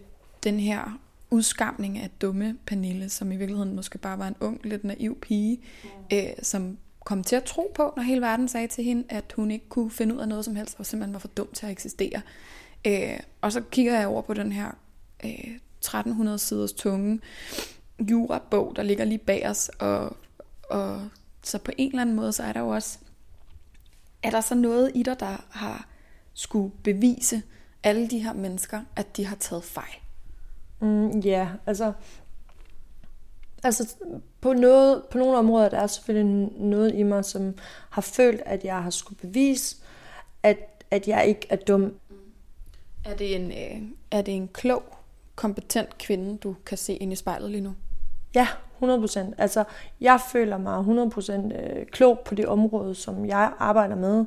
den 0.44 0.60
her 0.60 0.98
udskamning 1.30 1.98
af 1.98 2.10
dumme 2.20 2.56
Pernille, 2.66 3.08
som 3.08 3.32
i 3.32 3.36
virkeligheden 3.36 3.76
måske 3.76 3.98
bare 3.98 4.18
var 4.18 4.28
en 4.28 4.36
ung, 4.40 4.60
lidt 4.64 4.84
naiv 4.84 5.20
pige, 5.20 5.60
mm. 5.84 5.88
øh, 6.12 6.28
som 6.42 6.78
kom 7.04 7.24
til 7.24 7.36
at 7.36 7.44
tro 7.44 7.72
på, 7.74 7.92
når 7.96 8.02
hele 8.02 8.20
verden 8.20 8.48
sagde 8.48 8.68
til 8.68 8.84
hende, 8.84 9.04
at 9.08 9.32
hun 9.36 9.50
ikke 9.50 9.68
kunne 9.68 9.90
finde 9.90 10.14
ud 10.14 10.20
af 10.20 10.28
noget 10.28 10.44
som 10.44 10.56
helst, 10.56 10.76
og 10.78 10.86
simpelthen 10.86 11.12
var 11.12 11.18
for 11.18 11.28
dum 11.28 11.48
til 11.52 11.66
at 11.66 11.72
eksistere. 11.72 12.20
Øh, 12.86 13.18
og 13.40 13.52
så 13.52 13.60
kigger 13.60 13.98
jeg 13.98 14.08
over 14.08 14.22
på 14.22 14.34
den 14.34 14.52
her 14.52 14.70
øh, 15.24 15.30
1300 15.30 16.38
siders 16.38 16.72
tunge 16.72 17.20
jurabog, 18.10 18.72
der 18.76 18.82
ligger 18.82 19.04
lige 19.04 19.18
bag 19.18 19.48
os, 19.48 19.68
og, 19.78 20.16
og 20.70 21.08
så 21.42 21.58
på 21.58 21.72
en 21.78 21.88
eller 21.88 22.02
anden 22.02 22.16
måde, 22.16 22.32
så 22.32 22.42
er 22.42 22.52
der 22.52 22.60
jo 22.60 22.68
også, 22.68 22.98
er 24.22 24.30
der 24.30 24.40
så 24.40 24.54
noget 24.54 24.92
i 24.94 25.02
dig, 25.02 25.20
der 25.20 25.44
har 25.50 25.88
skulle 26.34 26.74
bevise 26.82 27.42
alle 27.82 28.08
de 28.08 28.18
her 28.18 28.32
mennesker, 28.32 28.80
at 28.96 29.16
de 29.16 29.26
har 29.26 29.36
taget 29.36 29.64
fejl? 29.64 30.03
Mm, 30.80 31.10
ja, 31.20 31.30
yeah, 31.30 31.48
altså, 31.66 31.92
altså 33.62 33.94
på, 34.40 34.52
noget, 34.52 35.02
på 35.10 35.18
nogle 35.18 35.38
områder, 35.38 35.68
der 35.68 35.78
er 35.78 35.86
selvfølgelig 35.86 36.50
noget 36.56 36.94
i 36.94 37.02
mig, 37.02 37.24
som 37.24 37.54
har 37.90 38.02
følt, 38.02 38.42
at 38.46 38.64
jeg 38.64 38.82
har 38.82 38.90
skulle 38.90 39.18
bevise, 39.18 39.76
at, 40.42 40.84
at 40.90 41.08
jeg 41.08 41.26
ikke 41.26 41.46
er 41.50 41.56
dum. 41.56 41.94
Er 43.04 43.16
det, 43.16 43.36
en, 43.36 43.50
øh, 43.50 43.82
er 44.10 44.22
det 44.22 44.36
en 44.36 44.48
klog, 44.48 44.82
kompetent 45.34 45.98
kvinde, 45.98 46.36
du 46.36 46.56
kan 46.66 46.78
se 46.78 46.94
ind 46.94 47.12
i 47.12 47.16
spejlet 47.16 47.50
lige 47.50 47.60
nu? 47.60 47.74
Ja, 48.34 48.46
100%. 48.82 49.18
Altså, 49.38 49.64
jeg 50.00 50.20
føler 50.32 50.58
mig 50.58 50.78
100% 50.78 51.32
øh, 51.32 51.86
klog 51.86 52.18
på 52.18 52.34
det 52.34 52.46
område, 52.46 52.94
som 52.94 53.26
jeg 53.26 53.52
arbejder 53.58 53.96
med. 53.96 54.24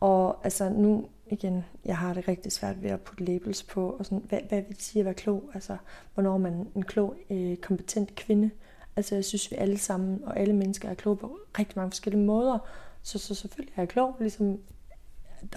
Og 0.00 0.38
altså, 0.44 0.68
nu 0.68 1.04
igen, 1.30 1.64
jeg 1.84 1.98
har 1.98 2.14
det 2.14 2.28
rigtig 2.28 2.52
svært 2.52 2.82
ved 2.82 2.90
at 2.90 3.00
putte 3.00 3.24
labels 3.24 3.62
på, 3.62 3.90
og 3.90 4.04
sådan, 4.04 4.24
hvad, 4.28 4.38
hvad 4.48 4.62
vil 4.62 4.76
det 4.76 4.82
sige 4.82 5.00
at 5.00 5.04
være 5.04 5.14
klog? 5.14 5.50
Altså, 5.54 5.76
hvornår 6.14 6.34
er 6.34 6.38
man 6.38 6.68
en 6.74 6.82
klog, 6.82 7.14
øh, 7.30 7.56
kompetent 7.56 8.14
kvinde? 8.14 8.50
Altså, 8.96 9.14
jeg 9.14 9.24
synes, 9.24 9.50
vi 9.50 9.56
alle 9.56 9.78
sammen, 9.78 10.24
og 10.24 10.38
alle 10.38 10.54
mennesker 10.56 10.88
er 10.88 10.94
kloge 10.94 11.16
på 11.16 11.38
rigtig 11.58 11.78
mange 11.78 11.90
forskellige 11.90 12.24
måder. 12.24 12.58
Så, 13.02 13.18
så 13.18 13.34
selvfølgelig 13.34 13.72
er 13.76 13.82
jeg 13.82 13.88
klog, 13.88 14.16
ligesom 14.20 14.58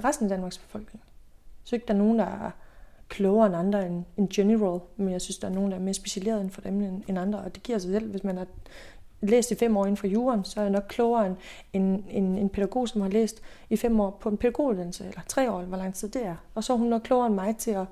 resten 0.03 0.25
af 0.25 0.29
Danmarks 0.29 0.57
befolkning. 0.57 1.03
Så 1.63 1.75
ikke, 1.75 1.87
der 1.87 1.93
er 1.93 1.97
nogen, 1.97 2.19
der 2.19 2.25
er 2.25 2.51
klogere 3.07 3.47
end 3.47 3.55
andre 3.55 3.87
end, 3.87 4.03
end 4.17 4.29
general, 4.29 4.79
men 4.97 5.09
jeg 5.09 5.21
synes, 5.21 5.37
der 5.37 5.47
er 5.47 5.53
nogen, 5.53 5.71
der 5.71 5.77
er 5.77 5.81
mere 5.81 5.93
specialiseret 5.93 6.39
inden 6.39 6.51
for 6.51 6.61
dem 6.61 6.81
end, 6.81 7.03
end 7.07 7.19
andre, 7.19 7.39
og 7.39 7.55
det 7.55 7.63
giver 7.63 7.77
sig 7.77 7.91
selv, 7.91 8.11
hvis 8.11 8.23
man 8.23 8.37
er 8.37 8.45
læst 9.29 9.51
i 9.51 9.55
fem 9.55 9.77
år 9.77 9.85
inden 9.85 9.97
for 9.97 10.07
jorden, 10.07 10.43
så 10.43 10.59
er 10.59 10.63
jeg 10.63 10.71
nok 10.71 10.83
klogere 10.89 11.25
end 11.27 11.35
en, 11.73 12.05
en, 12.09 12.37
en 12.37 12.49
pædagog, 12.49 12.89
som 12.89 13.01
har 13.01 13.09
læst 13.09 13.41
i 13.69 13.75
fem 13.77 13.99
år 13.99 14.17
på 14.21 14.29
en 14.29 14.37
pædagoguddannelse, 14.37 15.03
eller 15.07 15.21
tre 15.27 15.51
år, 15.51 15.61
hvor 15.61 15.77
lang 15.77 15.95
tid 15.95 16.09
det 16.09 16.25
er. 16.25 16.35
Og 16.55 16.63
så 16.63 16.73
er 16.73 16.77
hun 16.77 16.87
nok 16.87 17.01
klogere 17.01 17.27
end 17.27 17.35
mig 17.35 17.55
til 17.57 17.71
at, 17.71 17.85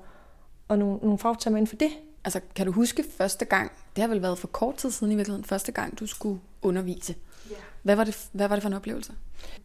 og 0.68 0.78
nogle, 0.78 0.98
nogle 1.02 1.18
fagtermer 1.18 1.58
inden 1.58 1.68
for 1.68 1.76
det. 1.76 1.90
Altså, 2.24 2.40
kan 2.54 2.66
du 2.66 2.72
huske 2.72 3.04
første 3.16 3.44
gang, 3.44 3.72
det 3.96 4.02
har 4.02 4.08
vel 4.08 4.22
været 4.22 4.38
for 4.38 4.48
kort 4.48 4.74
tid 4.74 4.90
siden 4.90 5.12
i 5.12 5.16
virkeligheden, 5.16 5.44
første 5.44 5.72
gang 5.72 6.00
du 6.00 6.06
skulle 6.06 6.40
undervise. 6.62 7.14
Ja. 7.50 7.56
Hvad 7.82 7.96
var 7.96 8.04
det, 8.04 8.28
hvad 8.32 8.48
var 8.48 8.56
det 8.56 8.62
for 8.62 8.68
en 8.68 8.74
oplevelse? 8.76 9.12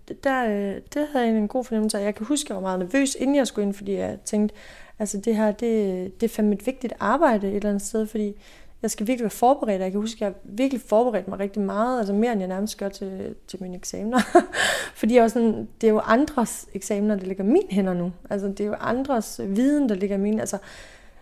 Det, 0.08 0.24
der, 0.24 0.46
øh, 0.46 0.82
det 0.94 1.08
havde 1.12 1.28
jeg 1.28 1.38
en 1.38 1.48
god 1.48 1.64
fornemmelse 1.64 2.00
af. 2.00 2.04
Jeg 2.04 2.16
kan 2.16 2.26
huske, 2.26 2.46
at 2.46 2.50
jeg 2.50 2.56
var 2.56 2.62
meget 2.62 2.80
nervøs, 2.80 3.16
inden 3.16 3.36
jeg 3.36 3.48
skulle 3.48 3.66
ind, 3.66 3.74
fordi 3.74 3.94
jeg 3.94 4.18
tænkte, 4.26 4.56
altså 5.00 5.18
det 5.18 5.36
her, 5.36 5.52
det, 5.52 6.22
det 6.22 6.30
er 6.30 6.36
fandme 6.36 6.56
et 6.56 6.66
vigtigt 6.66 6.94
arbejde 7.00 7.48
et 7.48 7.56
eller 7.56 7.70
andet 7.70 7.82
sted, 7.82 8.08
fordi 8.08 8.34
jeg 8.82 8.92
skal 8.92 9.08
virkelig 9.08 9.24
være 9.24 9.30
forberedt. 9.30 9.82
Jeg 9.82 9.92
kan 9.92 10.02
huske, 10.02 10.26
at 10.26 10.34
jeg 10.34 10.40
virkelig 10.44 10.82
forberedte 10.82 11.30
mig 11.30 11.40
rigtig 11.40 11.62
meget, 11.62 12.00
altså 12.00 12.14
mere 12.14 12.32
end 12.32 12.42
jeg 12.42 12.48
nærmest 12.48 12.78
gør 12.78 12.90
til, 12.90 13.36
til 13.48 13.62
mine 13.62 13.76
eksamener. 13.76 14.20
Fordi 15.00 15.16
jeg 15.16 15.22
var 15.22 15.28
sådan, 15.28 15.68
det 15.82 15.88
er 15.88 15.92
jo 15.92 16.00
andres 16.00 16.68
eksamener, 16.74 17.16
der 17.16 17.26
ligger 17.26 17.44
i 17.44 17.48
mine 17.48 17.68
hænder 17.70 17.94
nu. 17.94 18.12
Altså 18.30 18.48
det 18.48 18.60
er 18.60 18.66
jo 18.66 18.76
andres 18.80 19.42
viden, 19.44 19.90
der 19.90 19.96
ligger 19.96 20.16
i 20.16 20.20
mine, 20.20 20.40
altså 20.40 20.58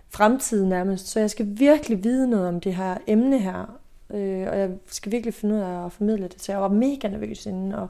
fremtiden 0.10 0.70
nærmest. 0.70 1.08
Så 1.08 1.20
jeg 1.20 1.30
skal 1.30 1.48
virkelig 1.50 2.04
vide 2.04 2.30
noget 2.30 2.48
om 2.48 2.60
det 2.60 2.76
her 2.76 2.98
emne 3.08 3.40
her. 3.40 3.80
Øh, 4.10 4.48
og 4.48 4.60
jeg 4.60 4.70
skal 4.88 5.12
virkelig 5.12 5.34
finde 5.34 5.56
ud 5.56 5.60
af 5.60 5.86
at 5.86 5.92
formidle 5.92 6.28
det. 6.28 6.42
Så 6.42 6.52
jeg 6.52 6.62
var 6.62 6.68
mega 6.68 7.08
nervøs 7.08 7.46
inden, 7.46 7.74
og, 7.74 7.88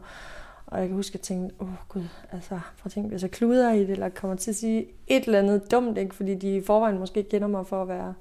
og 0.65 0.79
jeg 0.79 0.87
kan 0.87 0.95
huske, 0.95 1.11
at 1.11 1.15
jeg 1.15 1.21
tænkte, 1.21 1.55
åh 1.59 1.67
oh, 1.67 1.73
gud, 1.89 2.07
altså, 2.31 2.59
for 2.75 2.85
at 2.85 2.91
tænke, 2.91 3.09
hvis 3.09 3.21
jeg 3.21 3.31
kluder 3.31 3.71
i 3.71 3.79
det, 3.79 3.89
eller 3.89 4.09
kommer 4.09 4.37
til 4.37 4.51
at 4.51 4.55
sige 4.55 4.85
et 5.07 5.25
eller 5.25 5.39
andet 5.39 5.71
dumt, 5.71 5.97
ikke? 5.97 6.15
fordi 6.15 6.35
de 6.35 6.55
i 6.55 6.61
forvejen 6.61 6.99
måske 6.99 7.23
kender 7.23 7.47
mig 7.47 7.67
for 7.67 7.81
at 7.81 7.87
være 7.87 8.13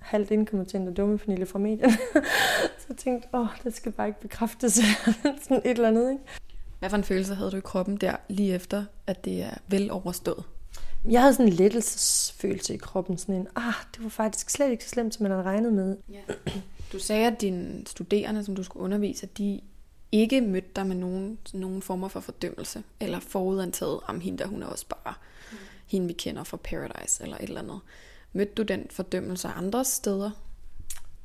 halvt 0.00 0.30
inkompetent 0.30 0.88
og 0.88 0.96
dumme 0.96 1.18
Pernille 1.18 1.46
fra 1.46 1.58
medierne. 1.58 1.92
så 2.78 2.86
jeg 2.88 2.96
tænkte, 2.96 3.28
åh, 3.34 3.46
det 3.64 3.74
skal 3.74 3.92
bare 3.92 4.06
ikke 4.06 4.20
bekræftes. 4.20 4.74
sådan 5.42 5.62
et 5.64 5.70
eller 5.70 5.88
andet, 5.88 6.10
ikke? 6.10 6.24
Hvad 6.78 6.90
for 6.90 6.96
en 6.96 7.04
følelse 7.04 7.34
havde 7.34 7.50
du 7.50 7.56
i 7.56 7.60
kroppen 7.60 7.96
der, 7.96 8.16
lige 8.28 8.54
efter, 8.54 8.84
at 9.06 9.24
det 9.24 9.42
er 9.42 9.54
vel 9.68 9.90
overstået? 9.90 10.44
Jeg 11.08 11.20
havde 11.20 11.34
sådan 11.34 11.46
en 11.46 11.52
lettelsesfølelse 11.52 12.74
i 12.74 12.76
kroppen, 12.76 13.18
sådan 13.18 13.34
en, 13.34 13.46
ah, 13.56 13.74
det 13.94 14.02
var 14.02 14.08
faktisk 14.08 14.50
slet 14.50 14.70
ikke 14.70 14.84
så 14.84 14.90
slemt, 14.90 15.14
som 15.14 15.22
man 15.22 15.30
havde 15.30 15.42
regnet 15.42 15.72
med. 15.72 15.96
Ja. 16.10 16.34
Du 16.92 16.98
sagde, 16.98 17.26
at 17.26 17.40
dine 17.40 17.86
studerende, 17.86 18.44
som 18.44 18.56
du 18.56 18.62
skulle 18.62 18.84
undervise, 18.84 19.26
at 19.26 19.38
de 19.38 19.60
ikke 20.12 20.40
mødte 20.40 20.68
dig 20.76 20.86
med 20.86 20.96
nogen, 20.96 21.38
nogen 21.52 21.82
former 21.82 22.08
for 22.08 22.20
fordømmelse, 22.20 22.82
eller 23.00 23.20
forudantaget 23.20 24.00
om 24.06 24.20
hende, 24.20 24.38
der 24.38 24.46
hun 24.46 24.62
er 24.62 24.66
også 24.66 24.86
bare 24.88 25.14
mm. 25.52 25.58
hende, 25.86 26.06
vi 26.06 26.12
kender 26.12 26.44
fra 26.44 26.56
Paradise, 26.56 27.22
eller 27.22 27.36
et 27.36 27.42
eller 27.42 27.60
andet. 27.60 27.80
Mødte 28.32 28.52
du 28.54 28.62
den 28.62 28.86
fordømmelse 28.90 29.48
andre 29.48 29.84
steder? 29.84 30.30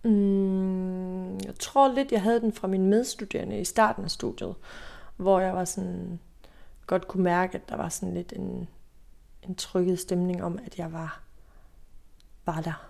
Mm, 0.04 1.38
jeg 1.38 1.56
tror 1.60 1.94
lidt, 1.94 2.12
jeg 2.12 2.22
havde 2.22 2.42
den 2.42 2.54
fra 2.54 2.68
mine 2.68 2.88
medstuderende 2.88 3.60
i 3.60 3.66
starten 3.66 4.04
af 4.04 4.12
studiet, 4.12 4.56
hvor 5.16 5.40
jeg 5.40 5.54
var 5.54 5.66
sådan, 5.66 6.20
godt 6.88 7.08
kunne 7.08 7.24
mærke, 7.24 7.56
at 7.56 7.70
der 7.70 7.76
var 7.76 7.90
sådan 7.90 8.14
lidt 8.14 8.34
en, 8.36 8.68
en 9.44 9.56
trykket 9.56 10.00
stemning 10.00 10.44
om, 10.44 10.60
at 10.66 10.78
jeg 10.78 10.94
var, 10.94 11.22
var 12.46 12.62
der. 12.62 12.88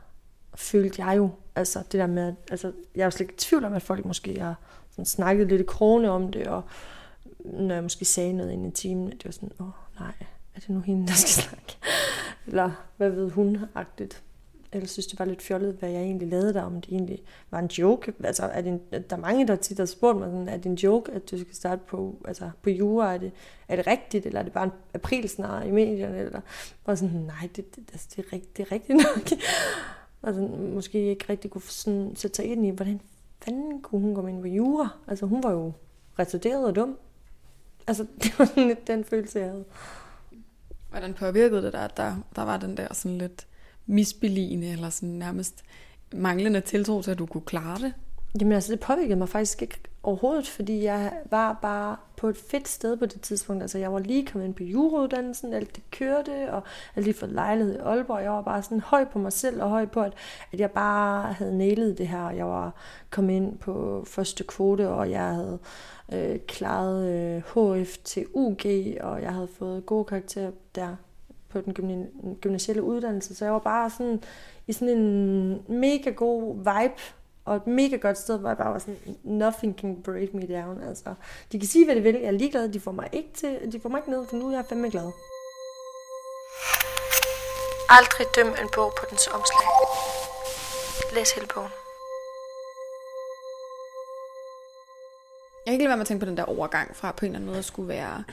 Følte 0.55 1.05
jeg 1.05 1.17
jo, 1.17 1.29
altså 1.55 1.79
det 1.79 1.99
der 1.99 2.07
med, 2.07 2.33
altså 2.51 2.73
jeg 2.95 3.05
er 3.05 3.09
slet 3.09 3.21
ikke 3.21 3.33
i 3.33 3.37
tvivl 3.37 3.65
om, 3.65 3.73
at 3.73 3.81
folk 3.81 4.05
måske 4.05 4.39
har 4.39 4.55
sådan 4.91 5.05
snakket 5.05 5.47
lidt 5.47 5.61
i 5.61 5.65
krone 5.67 6.09
om 6.09 6.31
det, 6.31 6.47
og 6.47 6.63
når 7.39 7.73
jeg 7.73 7.83
måske 7.83 8.05
sagde 8.05 8.33
noget 8.33 8.51
ind 8.51 8.67
i 8.67 8.71
timen, 8.71 9.07
at 9.07 9.13
det 9.13 9.25
var 9.25 9.31
sådan, 9.31 9.51
åh 9.59 9.67
oh, 9.67 9.73
nej, 9.99 10.13
er 10.55 10.59
det 10.59 10.69
nu 10.69 10.79
hende, 10.79 11.07
der 11.07 11.13
skal 11.13 11.43
snakke? 11.43 11.77
Eller 12.47 12.71
hvad 12.97 13.09
ved 13.09 13.29
hun, 13.29 13.57
agtigt 13.75 14.23
eller 14.75 14.87
synes, 14.87 15.07
det 15.07 15.19
var 15.19 15.25
lidt 15.25 15.41
fjollet, 15.41 15.75
hvad 15.75 15.89
jeg 15.89 16.01
egentlig 16.01 16.27
lavede 16.27 16.53
der, 16.53 16.61
om 16.61 16.81
det 16.81 16.91
egentlig 16.91 17.23
var 17.51 17.59
en 17.59 17.67
joke. 17.67 18.13
Altså, 18.23 18.43
er 18.43 18.61
det 18.61 18.69
en, 18.69 18.81
der 18.91 19.15
er 19.15 19.19
mange, 19.19 19.47
der 19.47 19.55
tit 19.55 19.77
har 19.77 19.85
spurgt 19.85 20.17
mig, 20.17 20.31
sådan, 20.31 20.49
er 20.49 20.57
det 20.57 20.65
en 20.65 20.75
joke, 20.75 21.11
at 21.11 21.31
du 21.31 21.37
skal 21.37 21.55
starte 21.55 21.81
på, 21.87 22.15
altså, 22.25 22.49
på 22.61 22.69
jura? 22.69 23.13
Er 23.13 23.17
det, 23.17 23.31
er 23.67 23.75
det 23.75 23.87
rigtigt, 23.87 24.25
eller 24.25 24.39
er 24.39 24.43
det 24.43 24.53
bare 24.53 24.63
en 24.63 24.71
aprilsnar 24.93 25.63
i 25.63 25.71
medierne? 25.71 26.17
Eller, 26.17 26.41
og 26.83 26.97
sådan, 26.97 27.15
nej, 27.15 27.49
det, 27.55 27.75
det, 27.75 27.83
altså, 27.91 28.07
det, 28.15 28.25
er, 28.25 28.33
rigtigt, 28.33 28.57
det 28.57 28.65
er 28.67 28.71
rigtigt 28.71 28.97
nok. 28.97 29.39
altså, 30.23 30.41
måske 30.73 31.09
ikke 31.09 31.25
rigtig 31.29 31.51
kunne 31.51 31.61
sådan, 31.61 32.15
sætte 32.15 32.35
sig 32.35 32.45
ind 32.45 32.65
i, 32.65 32.69
hvordan 32.69 33.01
fanden 33.41 33.81
kunne 33.81 34.01
hun 34.01 34.15
komme 34.15 34.29
ind 34.29 34.41
på 34.41 34.47
jura? 34.47 34.89
Altså, 35.07 35.25
hun 35.25 35.43
var 35.43 35.51
jo 35.51 35.73
retarderet 36.19 36.65
og 36.65 36.75
dum. 36.75 36.97
Altså, 37.87 38.05
det 38.23 38.39
var 38.39 38.45
sådan 38.45 38.67
lidt 38.67 38.87
den 38.87 39.03
følelse, 39.03 39.39
jeg 39.39 39.49
havde. 39.49 39.65
Hvordan 40.95 41.13
påvirkede 41.13 41.61
det 41.61 41.73
dig, 41.73 41.83
at 41.83 41.97
der, 41.97 42.15
der 42.35 42.41
var 42.41 42.57
den 42.57 42.77
der 42.77 42.93
sådan 42.93 43.17
lidt 43.17 43.47
misbeligende, 43.85 44.67
eller 44.67 44.89
sådan 44.89 45.09
nærmest 45.09 45.63
manglende 46.13 46.61
tiltro 46.61 47.01
til, 47.01 47.11
at 47.11 47.19
du 47.19 47.25
kunne 47.25 47.45
klare 47.45 47.79
det? 47.79 47.93
Jamen 48.39 48.51
altså, 48.51 48.71
det 48.71 48.79
påvirkede 48.79 49.15
mig 49.15 49.29
faktisk 49.29 49.61
ikke 49.61 49.79
overhovedet, 50.05 50.47
fordi 50.47 50.83
jeg 50.83 51.13
var 51.31 51.59
bare 51.61 51.95
på 52.17 52.29
et 52.29 52.37
fedt 52.37 52.67
sted 52.67 52.97
på 52.97 53.05
det 53.05 53.21
tidspunkt. 53.21 53.61
Altså, 53.61 53.77
jeg 53.77 53.93
var 53.93 53.99
lige 53.99 54.25
kommet 54.25 54.47
ind 54.47 54.55
på 54.55 54.63
jurauddannelsen, 54.63 55.53
alt 55.53 55.75
det 55.75 55.91
kørte, 55.91 56.53
og 56.53 56.63
jeg 56.95 57.03
lige 57.03 57.13
fået 57.13 57.31
lejlighed 57.31 57.75
i 57.75 57.77
Aalborg. 57.77 58.23
Jeg 58.23 58.31
var 58.31 58.41
bare 58.41 58.63
sådan 58.63 58.79
høj 58.79 59.05
på 59.05 59.19
mig 59.19 59.33
selv, 59.33 59.61
og 59.61 59.69
høj 59.69 59.85
på, 59.85 60.01
at, 60.01 60.13
at 60.51 60.59
jeg 60.59 60.71
bare 60.71 61.33
havde 61.33 61.57
nælet 61.57 61.97
det 61.97 62.07
her. 62.07 62.29
Jeg 62.29 62.45
var 62.45 62.73
kommet 63.09 63.33
ind 63.33 63.57
på 63.57 64.03
første 64.07 64.43
kvote, 64.43 64.89
og 64.89 65.11
jeg 65.11 65.23
havde 65.23 65.59
øh, 66.13 66.39
klaret 66.39 67.07
øh, 67.07 67.81
HF 67.81 67.97
til 67.97 68.25
UG, 68.33 68.65
og 69.01 69.21
jeg 69.21 69.33
havde 69.33 69.47
fået 69.47 69.85
gode 69.85 70.05
karakterer 70.05 70.51
der 70.75 70.95
på 71.49 71.61
den 71.61 71.73
gymnasielle 72.41 72.83
uddannelse, 72.83 73.35
så 73.35 73.45
jeg 73.45 73.53
var 73.53 73.59
bare 73.59 73.89
sådan 73.89 74.23
i 74.67 74.73
sådan 74.73 74.97
en 74.97 75.61
mega 75.67 76.09
god 76.09 76.55
vibe, 76.57 77.01
og 77.45 77.55
et 77.55 77.67
mega 77.67 77.95
godt 77.95 78.17
sted, 78.17 78.37
hvor 78.37 78.49
jeg 78.49 78.57
bare 78.57 78.73
var 78.73 78.79
sådan, 78.79 79.17
nothing 79.23 79.79
can 79.79 80.03
break 80.03 80.33
me 80.33 80.47
down. 80.47 80.83
Altså, 80.83 81.13
de 81.51 81.59
kan 81.59 81.67
sige, 81.67 81.85
hvad 81.85 81.95
de 81.95 82.01
vil, 82.01 82.15
jeg 82.15 82.23
er 82.23 82.31
ligeglad, 82.31 82.69
de 82.69 82.79
får 82.79 82.91
mig 82.91 83.09
ikke, 83.11 83.29
til, 83.33 83.71
de 83.71 83.79
får 83.79 83.89
mig 83.89 83.97
ikke 83.97 84.11
ned, 84.11 84.27
for 84.27 84.35
nu 84.35 84.47
er 84.49 84.55
jeg 84.55 84.65
fandme 84.69 84.89
glad. 84.89 85.11
Aldrig 87.89 88.27
døm 88.35 88.47
en 88.47 88.69
bog 88.75 88.93
på 88.97 89.05
dens 89.09 89.27
omslag. 89.27 89.69
Læs 91.13 91.31
hele 91.31 91.47
bogen. 91.53 91.71
Jeg 95.65 95.71
kan 95.71 95.73
ikke 95.73 95.83
lade 95.83 95.89
være 95.89 95.97
med 95.97 96.01
at 96.01 96.07
tænke 96.07 96.25
på 96.25 96.29
den 96.29 96.37
der 96.37 96.45
overgang 96.45 96.95
fra 96.95 97.11
på 97.11 97.25
en 97.25 97.31
eller 97.31 97.37
anden 97.37 97.47
måde 97.47 97.59
at 97.59 97.65
skulle 97.65 97.87
være 97.87 98.23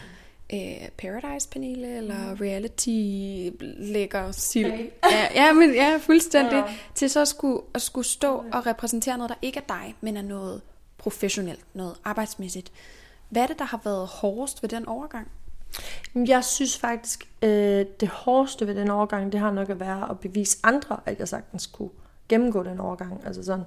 øh, 0.53 0.89
Paradise-panele, 0.99 1.97
eller 1.97 2.31
mm. 2.31 2.39
reality-lækker 2.41 4.33
sild. 4.33 4.73
Okay. 4.73 4.91
Ja, 5.13 5.29
ja, 5.35 5.53
men, 5.53 5.75
ja, 5.75 5.97
fuldstændig. 5.97 6.57
Ja. 6.57 6.75
Til 6.95 7.11
så 7.11 7.21
at 7.21 7.29
skulle, 7.29 7.61
at 7.75 7.83
skulle 7.83 8.07
stå 8.07 8.45
og 8.53 8.67
repræsentere 8.67 9.17
noget, 9.17 9.29
der 9.29 9.37
ikke 9.43 9.59
er 9.59 9.75
dig, 9.75 9.95
men 10.01 10.17
er 10.17 10.23
noget 10.23 10.61
professionelt, 10.99 11.65
noget 11.75 11.95
arbejdsmæssigt. 12.05 12.73
Hvad 13.29 13.43
er 13.43 13.47
det, 13.47 13.59
der 13.59 13.65
har 13.65 13.81
været 13.85 14.07
hårdest 14.07 14.63
ved 14.63 14.69
den 14.69 14.89
overgang? 14.89 15.29
Jeg 16.15 16.45
synes 16.45 16.79
faktisk, 16.79 17.29
øh, 17.43 17.87
det 18.01 18.09
hårdeste 18.09 18.67
ved 18.67 18.75
den 18.75 18.91
overgang, 18.91 19.33
det 19.33 19.41
har 19.41 19.51
nok 19.51 19.71
at 19.71 19.81
være 19.81 20.11
at 20.11 20.21
bevise 20.21 20.59
andre, 20.63 21.01
at 21.07 21.19
jeg 21.19 21.29
sagtens 21.29 21.67
kunne 21.67 21.91
gennemgå 22.29 22.63
den 22.63 22.81
overgang. 22.81 23.23
Altså 23.27 23.43
sådan 23.43 23.65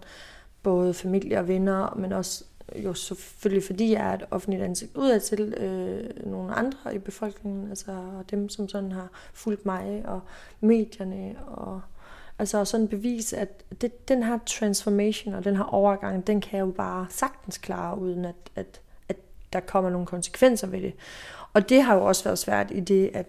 både 0.63 0.93
familie 0.93 1.39
og 1.39 1.47
venner, 1.47 1.95
men 1.95 2.11
også 2.11 2.43
jo 2.75 2.93
selvfølgelig 2.93 3.63
fordi 3.63 3.91
jeg 3.91 4.09
er 4.09 4.13
et 4.13 4.25
offentligt 4.31 4.63
ansigt 4.63 4.97
udad 4.97 5.19
til 5.19 5.41
øh, 5.41 6.27
nogle 6.31 6.53
andre 6.53 6.95
i 6.95 6.97
befolkningen, 6.97 7.69
altså 7.69 7.97
dem, 8.31 8.49
som 8.49 8.69
sådan 8.69 8.91
har 8.91 9.09
fulgt 9.33 9.65
mig 9.65 10.03
og 10.05 10.21
medierne 10.61 11.35
og 11.47 11.81
altså 12.39 12.65
sådan 12.65 12.87
bevis, 12.87 13.33
at 13.33 13.63
det, 13.81 14.07
den 14.07 14.23
her 14.23 14.39
transformation 14.45 15.33
og 15.33 15.43
den 15.43 15.55
her 15.55 15.63
overgang, 15.63 16.27
den 16.27 16.41
kan 16.41 16.57
jeg 16.57 16.65
jo 16.65 16.71
bare 16.71 17.07
sagtens 17.09 17.57
klare, 17.57 17.99
uden 17.99 18.25
at, 18.25 18.35
at, 18.55 18.81
at 19.09 19.15
der 19.53 19.59
kommer 19.59 19.89
nogle 19.89 20.07
konsekvenser 20.07 20.67
ved 20.67 20.81
det. 20.81 20.93
Og 21.53 21.69
det 21.69 21.83
har 21.83 21.95
jo 21.95 22.05
også 22.05 22.23
været 22.23 22.39
svært 22.39 22.71
i 22.71 22.79
det, 22.79 23.11
at 23.13 23.25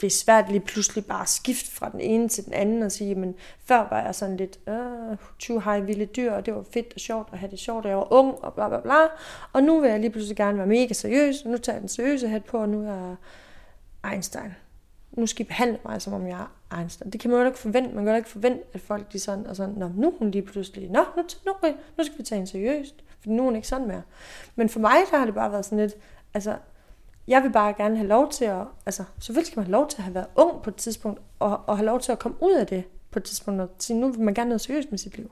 det 0.00 0.06
er 0.06 0.10
svært 0.10 0.48
lige 0.48 0.60
pludselig 0.60 1.06
bare 1.06 1.22
at 1.22 1.28
skifte 1.28 1.70
fra 1.70 1.88
den 1.88 2.00
ene 2.00 2.28
til 2.28 2.44
den 2.44 2.52
anden 2.52 2.82
og 2.82 2.92
sige, 2.92 3.14
men 3.14 3.34
før 3.64 3.88
var 3.90 4.02
jeg 4.02 4.14
sådan 4.14 4.36
lidt, 4.36 4.58
øh, 4.68 5.16
20 5.38 5.62
hej 5.62 5.80
vilde 5.80 6.06
dyr, 6.06 6.32
og 6.32 6.46
det 6.46 6.54
var 6.54 6.64
fedt 6.72 6.92
og 6.94 7.00
sjovt 7.00 7.28
at 7.32 7.38
have 7.38 7.50
det 7.50 7.58
sjovt, 7.58 7.84
og 7.84 7.90
jeg 7.90 7.98
var 7.98 8.12
ung 8.12 8.34
og 8.44 8.54
bla 8.54 8.68
bla 8.68 8.80
bla. 8.80 8.96
Og 9.52 9.62
nu 9.62 9.80
vil 9.80 9.90
jeg 9.90 10.00
lige 10.00 10.10
pludselig 10.10 10.36
gerne 10.36 10.58
være 10.58 10.66
mega 10.66 10.94
seriøs, 10.94 11.42
og 11.42 11.50
nu 11.50 11.58
tager 11.58 11.76
jeg 11.76 11.80
den 11.80 11.88
seriøse 11.88 12.28
hat 12.28 12.44
på, 12.44 12.58
og 12.58 12.68
nu 12.68 12.80
er 12.88 12.94
jeg 12.94 13.16
Einstein. 14.12 14.54
Nu 15.12 15.26
skal 15.26 15.46
I 15.46 15.48
behandle 15.48 15.78
mig, 15.84 16.02
som 16.02 16.12
om 16.12 16.26
jeg 16.26 16.46
er 16.70 16.78
Einstein. 16.78 17.10
Det 17.10 17.20
kan 17.20 17.30
man 17.30 17.40
jo 17.40 17.46
ikke 17.46 17.58
forvente. 17.58 17.94
Man 17.94 18.04
kan 18.04 18.12
jo 18.12 18.16
ikke 18.16 18.28
forvente, 18.28 18.64
at 18.72 18.80
folk 18.80 19.12
de 19.12 19.18
sådan, 19.18 19.46
og 19.46 19.56
sådan, 19.56 19.74
Nå, 19.74 19.90
nu 19.96 20.08
er 20.08 20.18
hun 20.18 20.30
lige 20.30 20.42
pludselig, 20.42 20.90
Nå, 20.90 21.04
nu, 21.16 21.22
nu, 21.46 21.52
nu 21.98 22.04
skal 22.04 22.18
vi 22.18 22.22
tage 22.22 22.36
hende 22.36 22.50
seriøst, 22.50 22.94
for 23.20 23.30
nu 23.30 23.42
er 23.42 23.44
hun 23.44 23.56
ikke 23.56 23.68
sådan 23.68 23.86
mere. 23.86 24.02
Men 24.56 24.68
for 24.68 24.80
mig, 24.80 24.96
der 25.10 25.18
har 25.18 25.24
det 25.24 25.34
bare 25.34 25.52
været 25.52 25.64
sådan 25.64 25.78
lidt, 25.78 25.94
altså, 26.34 26.56
jeg 27.28 27.42
vil 27.42 27.52
bare 27.52 27.72
gerne 27.72 27.96
have 27.96 28.08
lov 28.08 28.30
til 28.30 28.44
at, 28.44 28.64
altså 28.86 29.04
selvfølgelig 29.18 29.46
skal 29.46 29.58
man 29.58 29.66
have 29.66 29.72
lov 29.72 29.88
til 29.88 29.98
at 29.98 30.04
have 30.04 30.14
været 30.14 30.26
ung 30.36 30.62
på 30.62 30.70
et 30.70 30.76
tidspunkt, 30.76 31.20
og, 31.38 31.60
og 31.66 31.76
have 31.78 31.86
lov 31.86 32.00
til 32.00 32.12
at 32.12 32.18
komme 32.18 32.36
ud 32.40 32.52
af 32.52 32.66
det 32.66 32.84
på 33.10 33.18
et 33.18 33.24
tidspunkt, 33.24 33.60
og 33.60 33.68
sige, 33.78 34.00
nu 34.00 34.08
vil 34.08 34.20
man 34.20 34.34
gerne 34.34 34.48
noget 34.48 34.60
seriøst 34.60 34.90
med 34.90 34.98
sit 34.98 35.16
liv. 35.16 35.30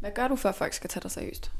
Hvad 0.00 0.10
gør 0.10 0.28
du 0.28 0.36
for, 0.36 0.48
at 0.48 0.54
folk 0.54 0.72
skal 0.72 0.90
tage 0.90 1.02
dig 1.02 1.10
seriøst? 1.10 1.52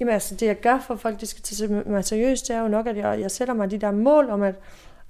Jamen 0.00 0.14
altså, 0.14 0.34
det 0.34 0.46
jeg 0.46 0.60
gør 0.60 0.78
for, 0.78 0.94
at 0.94 1.00
folk 1.00 1.20
de 1.20 1.26
skal 1.26 1.42
tage 1.42 1.68
mig 1.86 2.04
seriøst, 2.04 2.48
det 2.48 2.56
er 2.56 2.60
jo 2.60 2.68
nok, 2.68 2.86
at 2.86 2.96
jeg, 2.96 3.20
jeg 3.20 3.30
sætter 3.30 3.54
mig 3.54 3.70
de 3.70 3.78
der 3.78 3.90
mål 3.90 4.30
om, 4.30 4.42
at, 4.42 4.54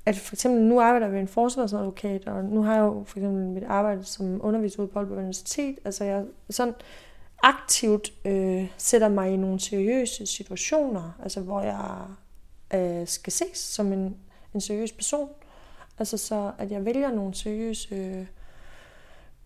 at 0.07 0.17
for 0.17 0.35
eksempel 0.35 0.63
nu 0.63 0.81
arbejder 0.81 1.07
jeg 1.07 1.13
ved 1.13 1.21
en 1.21 1.29
forsvarsadvokat, 1.29 2.29
og 2.29 2.45
nu 2.45 2.63
har 2.63 2.75
jeg 2.75 2.81
jo 2.81 3.05
for 3.07 3.19
eksempel 3.19 3.43
mit 3.45 3.65
arbejde 3.65 4.05
som 4.05 4.41
underviser 4.45 4.83
ude 4.83 4.89
på 4.89 4.99
Aalborg 4.99 5.19
Universitet. 5.19 5.79
Altså 5.85 6.05
jeg 6.05 6.25
sådan 6.51 6.75
aktivt 7.43 8.13
øh, 8.25 8.67
sætter 8.77 9.09
mig 9.09 9.31
i 9.31 9.37
nogle 9.37 9.61
seriøse 9.61 10.27
situationer, 10.27 11.19
altså 11.23 11.41
hvor 11.41 11.63
jeg 11.63 11.79
øh, 12.75 13.07
skal 13.07 13.33
ses 13.33 13.59
som 13.59 13.93
en, 13.93 14.17
en 14.55 14.61
seriøs 14.61 14.93
person. 14.93 15.29
Altså 15.99 16.17
så, 16.17 16.53
at 16.59 16.71
jeg 16.71 16.85
vælger 16.85 17.11
nogle 17.11 17.35
seriøse 17.35 17.95
øh, 17.95 18.27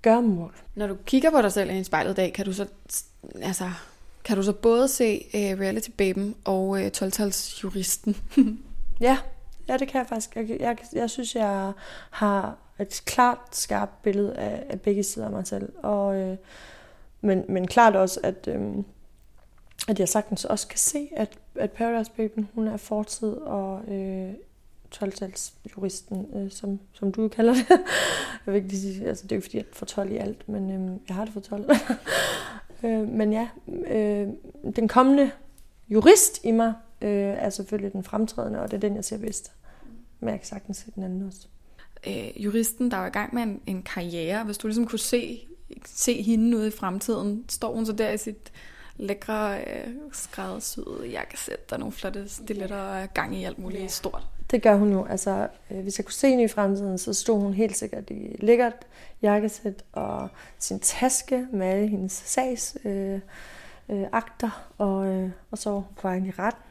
gørmål. 0.02 0.54
Når 0.74 0.86
du 0.86 0.96
kigger 1.06 1.30
på 1.30 1.42
dig 1.42 1.52
selv 1.52 1.70
i 1.70 1.74
en 1.74 1.84
spejlet 1.84 2.10
i 2.10 2.14
dag, 2.14 2.32
kan 2.32 2.44
du 2.44 2.52
så, 2.52 2.66
altså, 3.42 3.70
kan 4.24 4.36
du 4.36 4.42
så 4.42 4.52
både 4.52 4.88
se 4.88 5.26
øh, 5.34 5.60
Reality 5.60 5.90
Baben 5.96 6.34
og 6.44 6.80
øh, 6.80 6.90
12-tals 6.96 7.64
juristen? 7.64 8.16
ja, 9.00 9.18
ja, 9.68 9.76
det 9.76 9.88
kan 9.88 9.98
jeg 9.98 10.08
faktisk. 10.08 10.36
Jeg, 10.36 10.56
jeg, 10.60 10.76
jeg 10.92 11.10
synes, 11.10 11.34
jeg 11.34 11.72
har 12.10 12.56
et 12.78 13.02
klart, 13.04 13.38
skarpt 13.52 14.02
billede 14.02 14.34
af, 14.36 14.64
af 14.68 14.80
begge 14.80 15.02
sider 15.02 15.26
af 15.26 15.32
mig 15.32 15.46
selv. 15.46 15.72
Og, 15.82 16.16
øh, 16.16 16.36
men, 17.20 17.44
men 17.48 17.66
klart 17.66 17.96
også, 17.96 18.20
at... 18.22 18.48
Øh, 18.48 18.84
at 19.88 20.00
jeg 20.00 20.08
sagtens 20.08 20.44
også 20.44 20.68
kan 20.68 20.78
se, 20.78 21.08
at, 21.16 21.38
at 21.54 21.72
Paradise 21.72 22.10
Baby, 22.16 22.44
hun 22.54 22.68
er 22.68 22.76
fortid, 22.76 23.28
og 23.32 23.84
øh, 23.88 24.32
12 24.90 25.12
juristen, 25.76 26.26
øh, 26.34 26.50
som, 26.50 26.80
som 26.92 27.12
du 27.12 27.28
kalder 27.28 27.54
det. 27.54 27.68
jeg 28.46 28.52
vil 28.52 28.54
ikke 28.54 28.68
lige 28.68 28.80
sige, 28.80 29.08
altså 29.08 29.22
det 29.26 29.32
er 29.32 29.36
jo 29.36 29.42
fordi, 29.42 29.56
jeg 29.56 29.64
får 29.72 29.86
12 29.86 30.12
i 30.12 30.16
alt, 30.16 30.48
men 30.48 30.70
øh, 30.70 30.98
jeg 31.08 31.16
har 31.16 31.24
det 31.24 31.32
for 31.32 31.40
12. 31.40 31.70
øh, 32.84 33.08
men 33.08 33.32
ja, 33.32 33.48
øh, 33.86 34.28
den 34.76 34.88
kommende 34.88 35.30
jurist 35.88 36.44
i 36.44 36.50
mig 36.50 36.74
øh, 37.00 37.10
er 37.10 37.50
selvfølgelig 37.50 37.92
den 37.92 38.04
fremtrædende, 38.04 38.60
og 38.60 38.70
det 38.70 38.76
er 38.76 38.80
den, 38.80 38.96
jeg 38.96 39.04
ser 39.04 39.18
bedst. 39.18 39.52
Men 40.20 40.28
jeg 40.28 40.38
kan 40.38 40.46
sagtens 40.46 40.76
se 40.76 40.90
den 40.94 41.02
anden 41.02 41.26
også. 41.26 41.46
Øh, 42.06 42.44
juristen, 42.44 42.90
der 42.90 42.96
er 42.96 43.06
i 43.06 43.10
gang 43.10 43.34
med 43.34 43.42
en, 43.42 43.60
en 43.66 43.82
karriere, 43.82 44.44
hvis 44.44 44.58
du 44.58 44.66
ligesom 44.66 44.86
kunne 44.86 44.98
se, 44.98 45.46
se 45.86 46.22
hende 46.22 46.56
ude 46.56 46.68
i 46.68 46.70
fremtiden, 46.70 47.44
står 47.48 47.74
hun 47.74 47.86
så 47.86 47.92
der 47.92 48.10
i 48.10 48.18
sit 48.18 48.52
lækre 48.96 49.58
øh, 49.60 49.88
skræddersyede 50.12 51.08
jakkesæt, 51.10 51.70
der 51.70 51.76
er 51.76 51.80
nogle 51.80 51.92
flotte 51.92 52.28
stiletter 52.28 52.76
og 52.76 53.14
gang 53.14 53.36
i 53.36 53.44
alt 53.44 53.58
muligt 53.58 53.82
ja. 53.82 53.88
stort. 53.88 54.26
det 54.50 54.62
gør 54.62 54.74
hun 54.74 54.92
jo. 54.92 55.04
Altså, 55.04 55.48
øh, 55.70 55.80
hvis 55.80 55.98
jeg 55.98 56.04
kunne 56.04 56.12
se 56.12 56.28
hende 56.28 56.44
i 56.44 56.48
fremtiden, 56.48 56.98
så 56.98 57.12
stod 57.12 57.40
hun 57.40 57.54
helt 57.54 57.76
sikkert 57.76 58.10
i 58.10 58.36
lækkert 58.38 58.86
jakkesæt 59.22 59.84
og 59.92 60.28
sin 60.58 60.80
taske 60.80 61.46
med 61.52 61.66
alle 61.66 61.88
hendes 61.88 62.12
sags 62.12 62.76
øh, 62.84 63.20
øh, 63.88 64.04
akter, 64.12 64.70
og, 64.78 65.06
øh, 65.06 65.30
og 65.50 65.58
så 65.58 65.82
på 65.96 66.08
vejen 66.08 66.26
i 66.26 66.30
retten. 66.30 66.62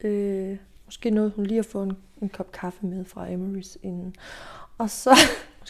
Øh, 0.00 0.58
måske 0.84 1.10
nåede 1.10 1.32
hun 1.36 1.46
lige 1.46 1.58
at 1.58 1.66
få 1.66 1.82
en, 1.82 1.96
en 2.22 2.28
kop 2.28 2.52
kaffe 2.52 2.86
med 2.86 3.04
fra 3.04 3.26
Emery's 3.26 3.76
inden. 3.82 4.16
Og 4.78 4.90
så 4.90 5.16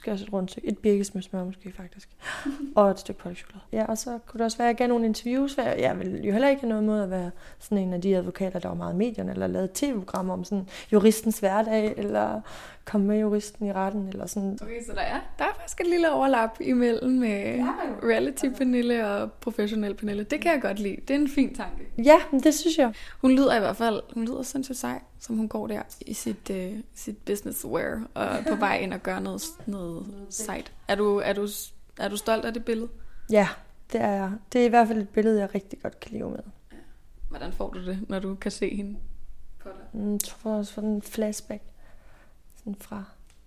måske 0.05 0.13
også 0.13 0.25
et 0.25 0.33
rundstykke. 0.33 0.69
Et 0.69 0.79
birkes 0.79 1.15
med 1.15 1.23
smør 1.23 1.45
måske 1.45 1.73
faktisk. 1.77 2.09
og 2.77 2.91
et 2.91 2.99
stykke 2.99 3.21
pålægtschokolade. 3.21 3.65
Ja, 3.73 3.85
og 3.85 3.99
så 3.99 4.19
kunne 4.27 4.39
det 4.39 4.45
også 4.45 4.59
være, 4.59 4.69
at 4.69 4.73
jeg 4.73 4.77
gav 4.77 4.89
nogle 4.89 5.07
interviews. 5.07 5.55
For 5.55 5.63
jeg 5.63 5.99
vil 5.99 6.25
jo 6.25 6.33
heller 6.33 6.49
ikke 6.49 6.61
have 6.61 6.69
noget 6.69 6.85
mod 6.85 7.01
at 7.01 7.11
være 7.11 7.31
sådan 7.59 7.79
en 7.79 7.93
af 7.93 8.01
de 8.01 8.17
advokater, 8.17 8.59
der 8.59 8.69
var 8.69 8.75
meget 8.75 8.95
i 8.95 8.97
medierne, 8.97 9.33
eller 9.33 9.47
lavet 9.47 9.73
tv-programmer 9.73 10.35
om 10.35 10.45
sådan 10.45 10.69
juristens 10.93 11.39
hverdag, 11.39 11.95
eller 11.97 12.41
komme 12.85 13.07
med 13.07 13.21
juristen 13.21 13.67
i 13.67 13.73
retten, 13.73 14.09
eller 14.09 14.27
sådan. 14.27 14.59
Okay, 14.63 14.85
så 14.87 14.93
der 14.93 15.01
er, 15.01 15.21
der 15.39 15.45
er 15.45 15.55
faktisk 15.57 15.81
et 15.81 15.87
lille 15.87 16.13
overlap 16.13 16.57
imellem 16.61 17.13
med 17.13 17.57
ja, 17.57 17.71
reality-Pernille 18.03 19.07
og 19.07 19.33
professionel 19.33 19.95
Pernille. 19.95 20.23
Det 20.23 20.41
kan 20.41 20.53
jeg 20.53 20.63
godt 20.63 20.79
lide. 20.79 20.97
Det 21.09 21.17
er 21.17 21.21
en 21.21 21.29
fin 21.29 21.55
tanke. 21.55 21.87
Ja, 21.99 22.17
det 22.45 22.55
synes 22.55 22.79
jeg. 22.79 22.93
Hun 23.21 23.31
lyder 23.31 23.57
i 23.57 23.59
hvert 23.59 23.77
fald, 23.77 24.01
hun 24.15 24.25
lyder 24.25 24.43
sindssygt 24.43 24.79
sej, 24.79 25.01
som 25.27 25.37
hun 25.37 25.49
går 25.49 25.67
der 25.67 25.83
i 26.01 26.15
sit, 26.15 26.51
uh, 26.51 26.81
sit 26.95 27.19
business 27.19 27.65
wear, 27.65 28.03
og 28.15 28.29
på 28.49 28.55
vej 28.55 28.79
ind 28.79 28.93
og 28.93 29.01
gøre 29.01 29.21
noget, 29.21 29.43
noget 29.67 30.27
sejt. 30.31 30.73
Er 30.89 30.95
du, 30.95 31.19
er, 31.19 31.33
du, 31.33 31.49
er 31.99 32.09
du 32.09 32.17
stolt 32.17 32.45
af 32.45 32.55
det 32.55 32.65
billede? 32.65 32.89
Ja, 33.31 33.49
det 33.93 34.01
er 34.01 34.11
jeg. 34.11 34.33
Det 34.53 34.61
er 34.61 34.65
i 34.65 34.69
hvert 34.69 34.89
fald 34.89 34.99
et 34.99 35.09
billede, 35.09 35.41
jeg 35.41 35.55
rigtig 35.55 35.83
godt 35.83 36.01
kan 36.01 36.13
leve 36.13 36.31
med. 36.31 36.39
Hvordan 37.29 37.53
får 37.53 37.71
du 37.71 37.87
det, 37.87 38.05
når 38.09 38.19
du 38.19 38.35
kan 38.35 38.51
se 38.51 38.77
hende 38.77 38.97
på 39.59 39.69
dig? 39.69 40.01
Mm, 40.01 40.13
jeg 40.13 40.21
tror 40.21 40.55
også 40.55 40.73
for 40.73 40.83
en 40.83 41.03
flashback 41.03 41.63
sådan 42.57 42.77
fra 42.81 43.05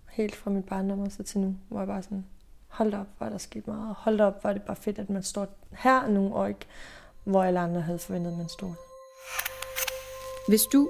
helt 0.10 0.36
fra 0.36 0.52
mit 0.52 0.66
barndom 0.66 1.00
og 1.00 1.12
så 1.12 1.24
til 1.24 1.40
nu, 1.40 1.56
hvor 1.68 1.80
jeg 1.80 1.88
bare 1.88 2.04
sådan, 2.04 2.26
hold 2.68 2.94
op, 2.94 3.08
hvor 3.18 3.26
er 3.26 3.30
der 3.30 3.38
sket 3.38 3.68
meget. 3.68 3.96
Hold 3.98 4.22
op, 4.22 4.42
hvor 4.42 4.50
er 4.50 4.54
det 4.54 4.62
bare 4.62 4.76
fedt, 4.76 5.00
at 5.00 5.10
man 5.10 5.24
står 5.24 5.48
her 5.72 6.08
nu, 6.08 6.34
og 6.34 6.50
ikke 6.50 6.66
hvor 7.24 7.44
alle 7.44 7.60
andre 7.60 7.82
havde 7.82 8.00
forventet, 8.00 8.32
at 8.32 8.38
man 8.38 8.50
stod. 8.50 8.74
Hvis 10.48 10.62
du 10.64 10.90